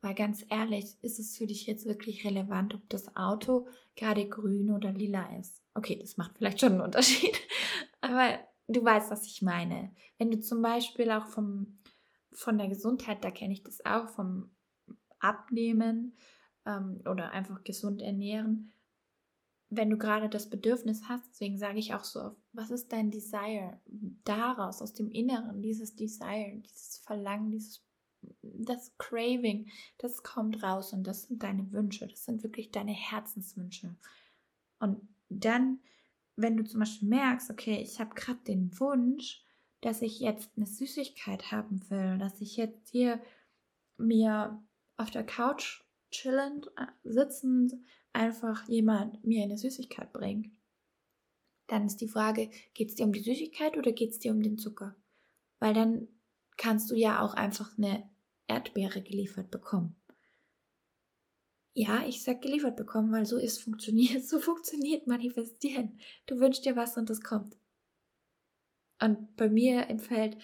Weil 0.00 0.14
ganz 0.14 0.44
ehrlich, 0.48 0.96
ist 1.02 1.18
es 1.18 1.36
für 1.36 1.46
dich 1.46 1.66
jetzt 1.66 1.86
wirklich 1.86 2.24
relevant, 2.24 2.74
ob 2.74 2.88
das 2.88 3.16
Auto 3.16 3.66
gerade 3.96 4.28
grün 4.28 4.70
oder 4.70 4.92
lila 4.92 5.36
ist? 5.38 5.60
Okay, 5.74 5.98
das 6.00 6.16
macht 6.16 6.36
vielleicht 6.36 6.60
schon 6.60 6.72
einen 6.72 6.82
Unterschied. 6.82 7.36
Aber 8.00 8.38
du 8.68 8.84
weißt, 8.84 9.10
was 9.10 9.26
ich 9.26 9.42
meine. 9.42 9.90
Wenn 10.18 10.30
du 10.30 10.38
zum 10.38 10.62
Beispiel 10.62 11.10
auch 11.10 11.26
vom, 11.26 11.78
von 12.32 12.58
der 12.58 12.68
Gesundheit, 12.68 13.24
da 13.24 13.30
kenne 13.30 13.54
ich 13.54 13.64
das 13.64 13.84
auch, 13.84 14.08
vom 14.08 14.50
Abnehmen 15.18 16.16
ähm, 16.64 17.00
oder 17.10 17.32
einfach 17.32 17.64
gesund 17.64 18.00
ernähren, 18.00 18.72
wenn 19.70 19.90
du 19.90 19.98
gerade 19.98 20.28
das 20.28 20.48
Bedürfnis 20.48 21.02
hast, 21.08 21.28
deswegen 21.30 21.58
sage 21.58 21.78
ich 21.78 21.94
auch 21.94 22.04
so, 22.04 22.36
was 22.52 22.70
ist 22.70 22.92
dein 22.92 23.10
Desire 23.10 23.80
daraus, 24.24 24.80
aus 24.80 24.94
dem 24.94 25.10
Inneren, 25.10 25.62
dieses 25.62 25.94
Desire, 25.94 26.62
dieses 26.64 26.98
Verlangen, 26.98 27.50
dieses 27.50 27.84
das 28.42 28.96
Craving, 28.98 29.70
das 29.98 30.22
kommt 30.22 30.62
raus 30.62 30.92
und 30.92 31.04
das 31.06 31.24
sind 31.24 31.42
deine 31.42 31.70
Wünsche, 31.72 32.06
das 32.06 32.24
sind 32.24 32.42
wirklich 32.42 32.72
deine 32.72 32.92
Herzenswünsche. 32.92 33.94
Und 34.80 35.00
dann, 35.28 35.80
wenn 36.36 36.56
du 36.56 36.64
zum 36.64 36.80
Beispiel 36.80 37.08
merkst, 37.08 37.50
okay, 37.50 37.80
ich 37.80 38.00
habe 38.00 38.14
gerade 38.14 38.40
den 38.46 38.78
Wunsch, 38.80 39.44
dass 39.80 40.02
ich 40.02 40.18
jetzt 40.18 40.50
eine 40.56 40.66
Süßigkeit 40.66 41.52
haben 41.52 41.88
will, 41.90 42.18
dass 42.18 42.40
ich 42.40 42.56
jetzt 42.56 42.88
hier 42.90 43.20
mir 43.96 44.60
auf 44.96 45.10
der 45.10 45.24
Couch 45.24 45.82
chillend, 46.10 46.68
äh, 46.76 46.86
sitzend, 47.04 47.74
einfach 48.12 48.68
jemand 48.68 49.24
mir 49.24 49.44
eine 49.44 49.58
Süßigkeit 49.58 50.12
bringt, 50.12 50.50
dann 51.68 51.86
ist 51.86 52.00
die 52.00 52.08
Frage, 52.08 52.50
geht 52.74 52.88
es 52.88 52.94
dir 52.94 53.04
um 53.04 53.12
die 53.12 53.20
Süßigkeit 53.20 53.76
oder 53.76 53.92
geht 53.92 54.10
es 54.10 54.18
dir 54.18 54.32
um 54.32 54.42
den 54.42 54.58
Zucker? 54.58 54.96
Weil 55.58 55.74
dann 55.74 56.08
kannst 56.56 56.90
du 56.90 56.94
ja 56.94 57.22
auch 57.22 57.34
einfach 57.34 57.76
eine 57.76 58.08
Erdbeere 58.46 59.02
geliefert 59.02 59.50
bekommen. 59.50 59.94
Ja, 61.74 62.04
ich 62.08 62.24
sag 62.24 62.42
geliefert 62.42 62.76
bekommen, 62.76 63.12
weil 63.12 63.26
so 63.26 63.36
ist 63.36 63.62
funktioniert, 63.62 64.24
so 64.28 64.40
funktioniert 64.40 65.06
manifestieren. 65.06 66.00
Du 66.26 66.40
wünschst 66.40 66.64
dir 66.64 66.74
was 66.74 66.96
und 66.96 67.08
es 67.10 67.20
kommt. 67.20 67.56
Und 69.00 69.36
bei 69.36 69.48
mir 69.48 69.88
im 69.88 70.00
Feld 70.00 70.38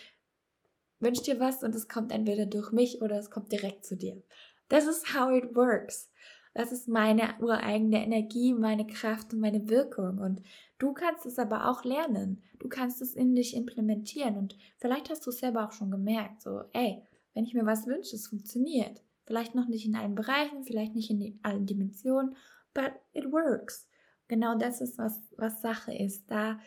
wünschst 1.01 1.27
dir 1.27 1.41
was 1.41 1.65
und 1.65 1.75
es 1.75 1.89
kommt 1.89 2.13
entweder 2.13 2.47
durch 2.47 2.71
mich 2.71 3.03
oder 3.03 3.19
es 3.19 3.31
kommt 3.31 3.51
direkt 3.51 3.85
zu 3.85 3.97
dir. 3.97 4.23
Das 4.69 4.87
ist 4.87 5.15
how 5.15 5.31
it 5.31 5.55
works. 5.55 6.11
Das 6.55 6.71
ist 6.71 6.87
meine 6.87 7.35
ureigene 7.41 8.05
Energie, 8.05 8.55
meine 8.55 8.87
Kraft 8.87 9.35
und 9.35 9.41
meine 9.41 9.69
Wirkung. 9.69 10.19
Und 10.19 10.41
du 10.79 10.93
kannst 10.93 11.27
es 11.27 11.39
aber 11.39 11.69
auch 11.69 11.85
lernen. 11.85 12.43
Du 12.61 12.69
kannst 12.69 13.03
es 13.03 13.15
in 13.15 13.35
dich 13.35 13.57
implementieren. 13.57 14.37
Und 14.37 14.57
vielleicht 14.79 15.11
hast 15.11 15.27
du 15.27 15.31
es 15.31 15.39
selber 15.39 15.67
auch 15.67 15.73
schon 15.73 15.91
gemerkt. 15.91 16.43
So, 16.43 16.63
ey, 16.73 17.03
wenn 17.35 17.45
ich 17.45 17.55
mir 17.55 17.67
was 17.67 17.87
wünsche, 17.87 18.15
es 18.15 18.29
funktioniert. 18.29 19.03
Vielleicht 19.27 19.55
noch 19.55 19.67
nicht 19.67 19.85
in 19.85 19.97
allen 19.97 20.15
Bereichen, 20.15 20.63
vielleicht 20.63 20.95
nicht 20.95 21.11
in 21.11 21.41
allen 21.43 21.67
Dimensionen, 21.67 22.37
but 22.73 22.93
it 23.13 23.33
works. 23.33 23.89
Genau 24.29 24.57
das 24.57 24.81
ist, 24.81 24.97
was, 24.97 25.21
was 25.37 25.61
Sache 25.61 25.93
ist. 25.95 26.31
Da, 26.31 26.61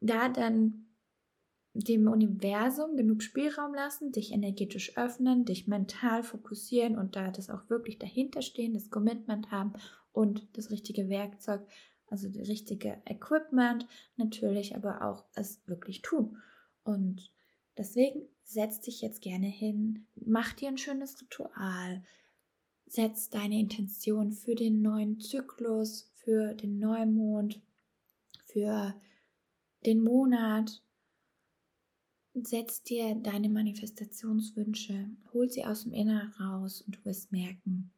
da 0.00 0.28
dann 0.28 0.86
dem 1.72 2.08
Universum 2.08 2.96
genug 2.96 3.22
Spielraum 3.22 3.74
lassen, 3.74 4.10
dich 4.12 4.32
energetisch 4.32 4.96
öffnen, 4.96 5.44
dich 5.44 5.68
mental 5.68 6.22
fokussieren 6.22 6.98
und 6.98 7.14
da 7.14 7.30
das 7.30 7.48
auch 7.48 7.68
wirklich 7.70 7.98
dahinter 7.98 8.42
stehen, 8.42 8.74
das 8.74 8.90
Commitment 8.90 9.50
haben 9.50 9.74
und 10.12 10.48
das 10.56 10.70
richtige 10.70 11.08
Werkzeug, 11.08 11.60
also 12.08 12.28
das 12.28 12.48
richtige 12.48 13.00
Equipment 13.04 13.86
natürlich, 14.16 14.74
aber 14.74 15.02
auch 15.02 15.24
es 15.34 15.62
wirklich 15.66 16.02
tun. 16.02 16.38
Und 16.82 17.30
deswegen 17.78 18.22
setz 18.42 18.80
dich 18.80 19.00
jetzt 19.00 19.22
gerne 19.22 19.46
hin, 19.46 20.06
mach 20.16 20.52
dir 20.52 20.68
ein 20.68 20.78
schönes 20.78 21.20
Ritual, 21.22 22.02
setz 22.86 23.30
deine 23.30 23.60
Intention 23.60 24.32
für 24.32 24.56
den 24.56 24.82
neuen 24.82 25.20
Zyklus, 25.20 26.10
für 26.16 26.54
den 26.54 26.80
Neumond, 26.80 27.60
für 28.46 29.00
den 29.86 30.02
Monat 30.02 30.82
Setz 32.34 32.82
dir 32.84 33.16
deine 33.16 33.48
Manifestationswünsche, 33.48 35.10
hol 35.32 35.50
sie 35.50 35.64
aus 35.64 35.82
dem 35.82 35.92
Inneren 35.92 36.30
raus 36.34 36.80
und 36.80 36.96
du 36.96 37.04
wirst 37.04 37.32
merken, 37.32 37.92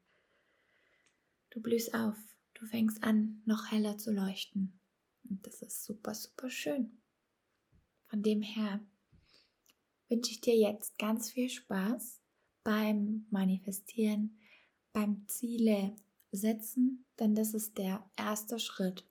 du 1.51 1.61
blühst 1.61 1.95
auf, 1.95 2.17
du 2.55 2.65
fängst 2.65 3.03
an, 3.03 3.43
noch 3.45 3.71
heller 3.71 3.99
zu 3.99 4.11
leuchten. 4.11 4.81
Und 5.29 5.47
das 5.47 5.61
ist 5.61 5.85
super, 5.85 6.15
super 6.15 6.49
schön. 6.49 7.03
Von 8.07 8.23
dem 8.23 8.41
her 8.41 8.81
wünsche 10.09 10.31
ich 10.31 10.41
dir 10.41 10.57
jetzt 10.57 10.99
ganz 10.99 11.31
viel 11.31 11.51
Spaß 11.51 12.21
beim 12.65 13.27
Manifestieren, 13.31 14.39
beim 14.93 15.27
Ziele 15.29 15.95
setzen, 16.31 17.05
denn 17.19 17.35
das 17.35 17.53
ist 17.53 17.77
der 17.77 18.11
erste 18.17 18.59
Schritt, 18.59 19.07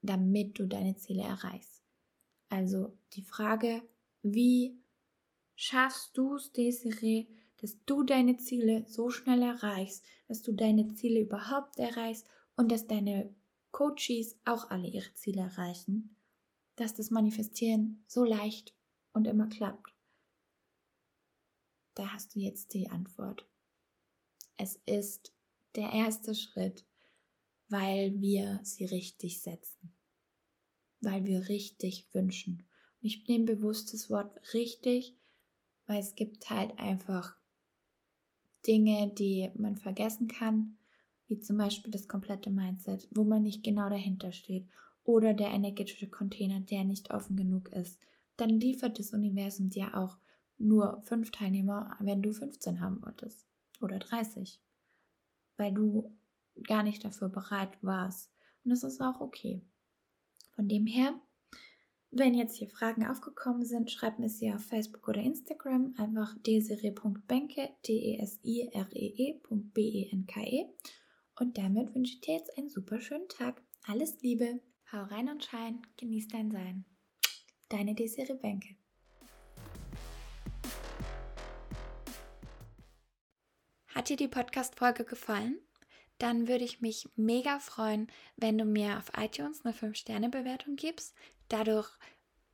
damit 0.00 0.58
du 0.58 0.66
deine 0.66 0.96
Ziele 0.96 1.22
erreichst. 1.22 1.82
Also 2.48 2.98
die 3.14 3.22
Frage, 3.22 3.82
wie 4.22 4.80
schaffst 5.54 6.16
du 6.16 6.36
es, 6.36 6.52
Desiree, 6.52 7.28
dass 7.58 7.76
du 7.84 8.02
deine 8.02 8.36
Ziele 8.38 8.84
so 8.88 9.10
schnell 9.10 9.42
erreichst, 9.42 10.04
dass 10.28 10.42
du 10.42 10.52
deine 10.52 10.94
Ziele 10.94 11.20
überhaupt 11.20 11.78
erreichst 11.78 12.26
und 12.56 12.72
dass 12.72 12.86
deine 12.86 13.34
Coaches 13.70 14.36
auch 14.44 14.70
alle 14.70 14.88
ihre 14.88 15.12
Ziele 15.14 15.42
erreichen, 15.42 16.16
dass 16.76 16.94
das 16.94 17.10
Manifestieren 17.10 18.04
so 18.06 18.24
leicht 18.24 18.74
und 19.12 19.26
immer 19.26 19.48
klappt? 19.48 19.94
Da 21.94 22.12
hast 22.12 22.34
du 22.34 22.40
jetzt 22.40 22.74
die 22.74 22.88
Antwort. 22.88 23.46
Es 24.56 24.76
ist 24.86 25.32
der 25.76 25.92
erste 25.92 26.34
Schritt, 26.34 26.86
weil 27.68 28.20
wir 28.20 28.60
sie 28.62 28.84
richtig 28.86 29.40
setzen, 29.40 29.94
weil 31.00 31.24
wir 31.24 31.48
richtig 31.48 32.08
wünschen 32.12 32.66
ich 33.02 33.26
nehme 33.26 33.44
bewusst 33.44 33.92
das 33.92 34.08
Wort 34.10 34.54
richtig, 34.54 35.16
weil 35.86 36.00
es 36.00 36.14
gibt 36.14 36.48
halt 36.48 36.78
einfach 36.78 37.36
Dinge, 38.66 39.12
die 39.12 39.50
man 39.56 39.76
vergessen 39.76 40.28
kann, 40.28 40.78
wie 41.26 41.40
zum 41.40 41.58
Beispiel 41.58 41.90
das 41.90 42.06
komplette 42.06 42.50
Mindset, 42.50 43.08
wo 43.10 43.24
man 43.24 43.42
nicht 43.42 43.64
genau 43.64 43.88
dahinter 43.88 44.32
steht 44.32 44.68
oder 45.04 45.34
der 45.34 45.48
energetische 45.48 46.08
Container, 46.08 46.60
der 46.60 46.84
nicht 46.84 47.10
offen 47.10 47.36
genug 47.36 47.70
ist. 47.72 47.98
Dann 48.36 48.50
liefert 48.50 48.98
das 48.98 49.12
Universum 49.12 49.68
dir 49.68 49.96
auch 49.96 50.16
nur 50.58 51.02
fünf 51.02 51.32
Teilnehmer, 51.32 51.96
wenn 51.98 52.22
du 52.22 52.32
15 52.32 52.80
haben 52.80 53.02
wolltest 53.02 53.46
oder 53.80 53.98
30, 53.98 54.60
weil 55.56 55.72
du 55.72 56.12
gar 56.64 56.84
nicht 56.84 57.04
dafür 57.04 57.28
bereit 57.28 57.76
warst. 57.82 58.30
Und 58.64 58.70
das 58.70 58.84
ist 58.84 59.00
auch 59.00 59.20
okay. 59.20 59.60
Von 60.52 60.68
dem 60.68 60.86
her 60.86 61.20
Wenn 62.14 62.34
jetzt 62.34 62.56
hier 62.56 62.68
Fragen 62.68 63.06
aufgekommen 63.06 63.64
sind, 63.64 63.90
schreib 63.90 64.18
mir 64.18 64.28
sie 64.28 64.52
auf 64.52 64.66
Facebook 64.66 65.08
oder 65.08 65.22
Instagram. 65.22 65.94
Einfach 65.96 66.36
desire.benke, 66.46 67.70
D-E-S-I-R-E-E.B-E-N-K-E. 67.88 70.60
E. 70.60 70.66
Und 71.40 71.56
damit 71.56 71.94
wünsche 71.94 72.12
ich 72.12 72.20
dir 72.20 72.34
jetzt 72.34 72.54
einen 72.58 72.68
super 72.68 73.00
schönen 73.00 73.28
Tag. 73.28 73.62
Alles 73.86 74.20
Liebe. 74.20 74.60
Hau 74.92 75.04
rein 75.04 75.30
und 75.30 75.42
schein. 75.42 75.80
Genieß 75.96 76.28
dein 76.28 76.50
Sein. 76.50 76.84
Deine 77.70 77.94
Desiree 77.94 78.34
Benke. 78.34 78.76
Hat 83.86 84.10
dir 84.10 84.18
die 84.18 84.28
Podcast-Folge 84.28 85.06
gefallen? 85.06 85.58
Dann 86.18 86.46
würde 86.46 86.64
ich 86.64 86.82
mich 86.82 87.08
mega 87.16 87.58
freuen, 87.58 88.12
wenn 88.36 88.58
du 88.58 88.66
mir 88.66 88.98
auf 88.98 89.12
iTunes 89.16 89.64
eine 89.64 89.72
5-Sterne-Bewertung 89.74 90.76
gibst. 90.76 91.14
Dadurch 91.52 91.90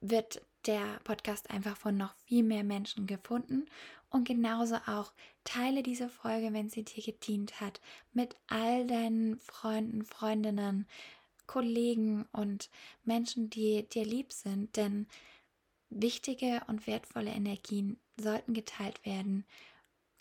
wird 0.00 0.42
der 0.66 0.98
Podcast 1.04 1.50
einfach 1.50 1.76
von 1.76 1.96
noch 1.96 2.14
viel 2.26 2.42
mehr 2.42 2.64
Menschen 2.64 3.06
gefunden. 3.06 3.66
Und 4.10 4.26
genauso 4.26 4.74
auch 4.86 5.12
teile 5.44 5.84
diese 5.84 6.08
Folge, 6.08 6.52
wenn 6.52 6.68
sie 6.68 6.82
dir 6.82 7.04
gedient 7.04 7.60
hat, 7.60 7.80
mit 8.12 8.34
all 8.48 8.88
deinen 8.88 9.38
Freunden, 9.38 10.04
Freundinnen, 10.04 10.88
Kollegen 11.46 12.26
und 12.32 12.70
Menschen, 13.04 13.50
die 13.50 13.88
dir 13.88 14.04
lieb 14.04 14.32
sind. 14.32 14.74
Denn 14.76 15.06
wichtige 15.90 16.62
und 16.66 16.88
wertvolle 16.88 17.30
Energien 17.30 18.00
sollten 18.16 18.52
geteilt 18.52 19.06
werden 19.06 19.44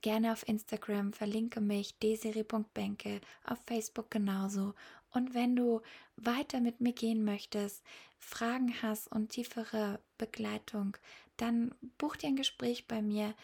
gerne 0.01 0.31
auf 0.31 0.47
Instagram, 0.47 1.13
verlinke 1.13 1.61
mich 1.61 1.97
desiri.benke, 1.99 3.21
auf 3.45 3.57
Facebook 3.65 4.11
genauso. 4.11 4.73
Und 5.11 5.33
wenn 5.33 5.55
du 5.55 5.81
weiter 6.15 6.59
mit 6.59 6.81
mir 6.81 6.93
gehen 6.93 7.23
möchtest, 7.23 7.83
Fragen 8.19 8.81
hast 8.81 9.11
und 9.11 9.29
tiefere 9.29 9.99
Begleitung, 10.17 10.97
dann 11.37 11.73
buch 11.97 12.15
dir 12.15 12.27
ein 12.27 12.35
Gespräch 12.35 12.87
bei 12.87 13.01
mir. 13.01 13.35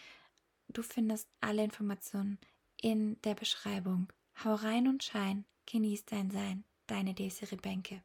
Du 0.68 0.82
findest 0.82 1.28
alle 1.40 1.64
Informationen 1.64 2.38
in 2.80 3.20
der 3.22 3.34
Beschreibung. 3.34 4.12
Hau 4.44 4.54
rein 4.54 4.88
und 4.88 5.04
schein, 5.04 5.44
genieß 5.66 6.04
dein 6.06 6.30
Sein. 6.30 6.64
Deine 6.86 7.14
Desiree 7.14 7.56
Benke. 7.56 8.02